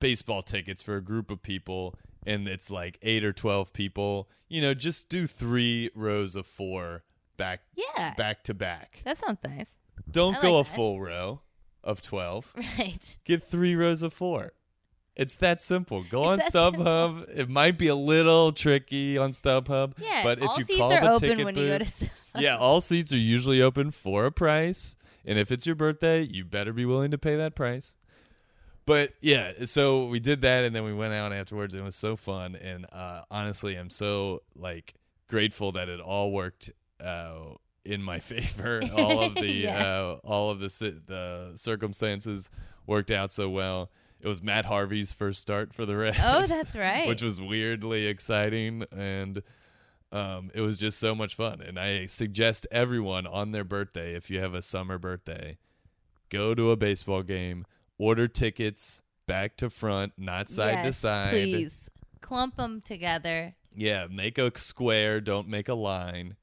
[0.00, 1.96] baseball tickets for a group of people
[2.28, 7.02] and it's like 8 or 12 people you know just do 3 rows of 4
[7.36, 8.14] back yeah.
[8.16, 9.78] back to back That sounds nice.
[10.10, 10.76] don't I go like a that.
[10.76, 11.40] full row
[11.84, 13.16] of 12 Right.
[13.24, 14.52] Get three rows of four.
[15.16, 16.04] It's that simple.
[16.04, 17.28] Go on It's that StubHub.
[17.36, 20.22] It might be a little tricky on StubHub, Yeah.
[20.22, 22.10] but if all you seats call are the open ticket when you go to booth,
[22.36, 26.44] yeah, all seats are usually open for a price, and if it's your birthday, you
[26.44, 27.96] better be willing to pay that price.
[28.88, 31.74] But yeah, so we did that, and then we went out afterwards.
[31.74, 34.94] And it was so fun, and uh, honestly, I'm so like
[35.28, 38.80] grateful that it all worked uh, in my favor.
[38.96, 39.78] All of the Yeah.
[39.86, 40.68] uh, all of the
[41.06, 42.50] the circumstances
[42.86, 43.90] worked out so well.
[44.20, 46.16] It was Matt Harvey's first start for the Reds.
[46.20, 47.06] Oh, that's right.
[47.06, 49.42] which was weirdly exciting and
[50.10, 54.30] um, it was just so much fun and i suggest everyone on their birthday if
[54.30, 55.58] you have a summer birthday
[56.30, 57.66] go to a baseball game
[57.98, 61.90] order tickets back to front not side to side Please
[62.20, 63.54] clump them together.
[63.74, 66.36] yeah make a square don't make a line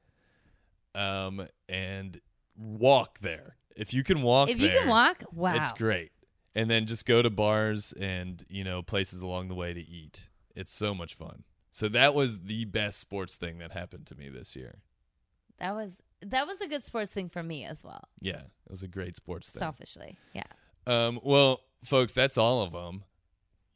[0.94, 2.22] um and
[2.56, 5.56] walk there if you can walk if you there can walk, wow.
[5.56, 6.12] it's great.
[6.56, 10.30] And then just go to bars and, you know, places along the way to eat.
[10.56, 11.44] It's so much fun.
[11.72, 14.80] So that was the best sports thing that happened to me this year.
[15.60, 18.08] That was that was a good sports thing for me as well.
[18.22, 19.60] Yeah, it was a great sports thing.
[19.60, 20.44] Selfishly, yeah,
[20.88, 23.04] Um, well, folks, that's all of them.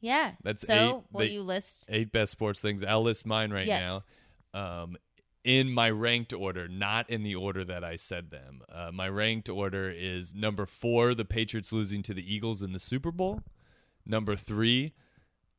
[0.00, 0.32] yeah.
[0.42, 0.72] That's so.
[0.72, 1.86] eight- will they- you list?
[1.88, 2.82] Eight best sports things.
[2.84, 3.80] I'll list mine right Yes.
[4.54, 4.82] now.
[4.82, 4.96] Um,
[5.44, 8.60] in my ranked order, not in the order that I said them.
[8.68, 12.78] Uh, my ranked order is number four, the Patriots losing to the Eagles in the
[12.78, 13.42] Super Bowl.
[14.04, 14.92] Number three,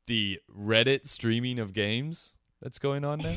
[0.07, 3.35] the Reddit streaming of games that's going on now.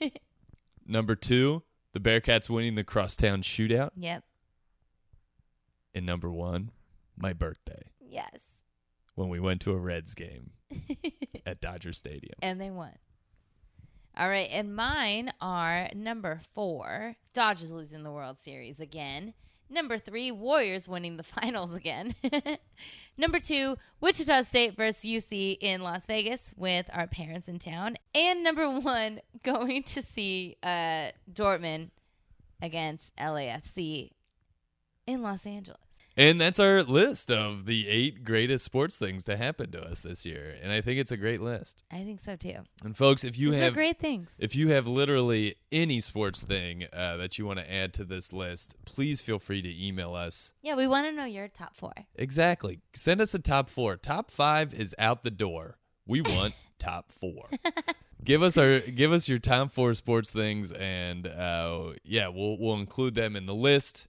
[0.86, 1.62] number two,
[1.92, 3.90] the Bearcats winning the Crosstown shootout.
[3.96, 4.22] Yep.
[5.94, 6.72] And number one,
[7.16, 8.38] my birthday Yes.
[9.14, 10.50] when we went to a Reds game
[11.46, 12.34] at Dodger Stadium.
[12.42, 12.92] and they won.
[14.18, 19.34] All right, and mine are number four, Dodgers losing the World Series again.
[19.68, 22.14] Number three, Warriors winning the finals again.
[23.18, 27.96] number two, Wichita State versus UC in Las Vegas with our parents in town.
[28.14, 31.90] And number one, going to see uh, Dortmund
[32.62, 34.12] against LAFC
[35.06, 35.80] in Los Angeles.
[36.18, 40.24] And that's our list of the eight greatest sports things to happen to us this
[40.24, 40.56] year.
[40.62, 41.82] And I think it's a great list.
[41.90, 42.60] I think so too.
[42.82, 44.30] And folks, if you These are have great things.
[44.38, 48.32] if you have literally any sports thing uh, that you want to add to this
[48.32, 50.54] list, please feel free to email us.
[50.62, 51.92] Yeah, we want to know your top four.
[52.14, 52.80] Exactly.
[52.94, 53.96] Send us a top four.
[53.96, 55.76] Top five is out the door.
[56.06, 57.48] We want top four.
[58.24, 62.76] give us our give us your top four sports things, and uh, yeah, we'll we'll
[62.76, 64.08] include them in the list,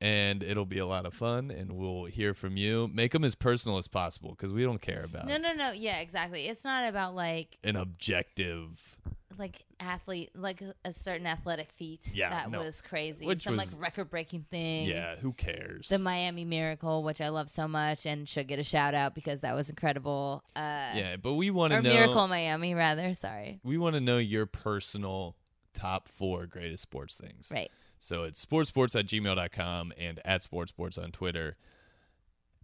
[0.00, 2.88] and it'll be a lot of fun, and we'll hear from you.
[2.92, 5.72] Make them as personal as possible because we don't care about No, no, no.
[5.72, 6.46] Yeah, exactly.
[6.46, 8.96] It's not about like an objective.
[9.38, 12.00] like athlete, like a- certain athletic feat.
[12.12, 12.60] Yeah, that no.
[12.60, 13.24] was crazy.
[13.26, 14.88] Which Some was- like record breaking thing.
[14.88, 15.88] Yeah, who cares?
[15.88, 19.40] The Miami Miracle, which I love so much, and should get a shout out because
[19.40, 20.42] that was incredible.
[20.56, 21.92] Uh, yeah, but we want to know.
[21.92, 23.14] Miracle Miami, rather.
[23.14, 23.60] Sorry.
[23.62, 25.36] We want to know your personal
[25.72, 27.50] top four greatest sports things.
[27.54, 27.70] Right.
[27.98, 31.56] So it's sportsborts at gmail.com and at sportsborts on Twitter.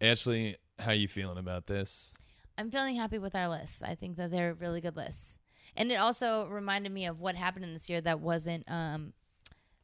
[0.00, 2.14] Ashley, how are you feeling about this?
[2.56, 3.82] I'm feeling happy with our lists.
[3.82, 5.38] I think that they're really good lists.
[5.76, 9.12] And it also reminded me of what happened in this year that wasn't um,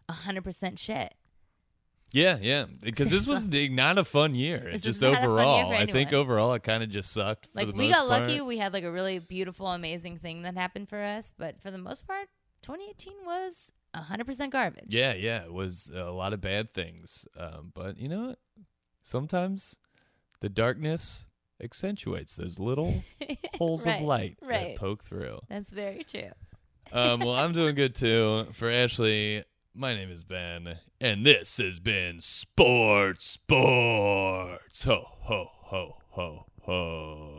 [0.09, 1.15] 100% shit.
[2.13, 2.67] Yeah, yeah.
[2.81, 4.69] Because this was not a fun year.
[4.69, 5.73] It's This just fun year overall.
[5.73, 7.47] I think overall it kind of just sucked.
[7.47, 8.23] For Like, we got part.
[8.23, 8.41] lucky.
[8.41, 11.33] We had like a really beautiful, amazing thing that happened for us.
[11.37, 12.29] But for the most part,
[12.63, 14.87] 2018 was 100% garbage.
[14.95, 15.45] Yeah, yeah.
[15.45, 17.27] It was a lot of bad things.
[17.37, 18.39] Um, but you know what?
[19.03, 19.77] Sometimes
[20.41, 21.27] the darkness
[21.63, 23.03] accentuates those little
[23.59, 24.69] holes Right, of light right.
[24.69, 25.41] that poke through.
[25.49, 26.31] That's very true.
[26.93, 28.47] Um, well, I'm doing good too.
[28.53, 34.85] For Ashley, my name is Ben, and this has been Sports Borts.
[34.85, 37.37] Ho, ho, ho, ho, ho.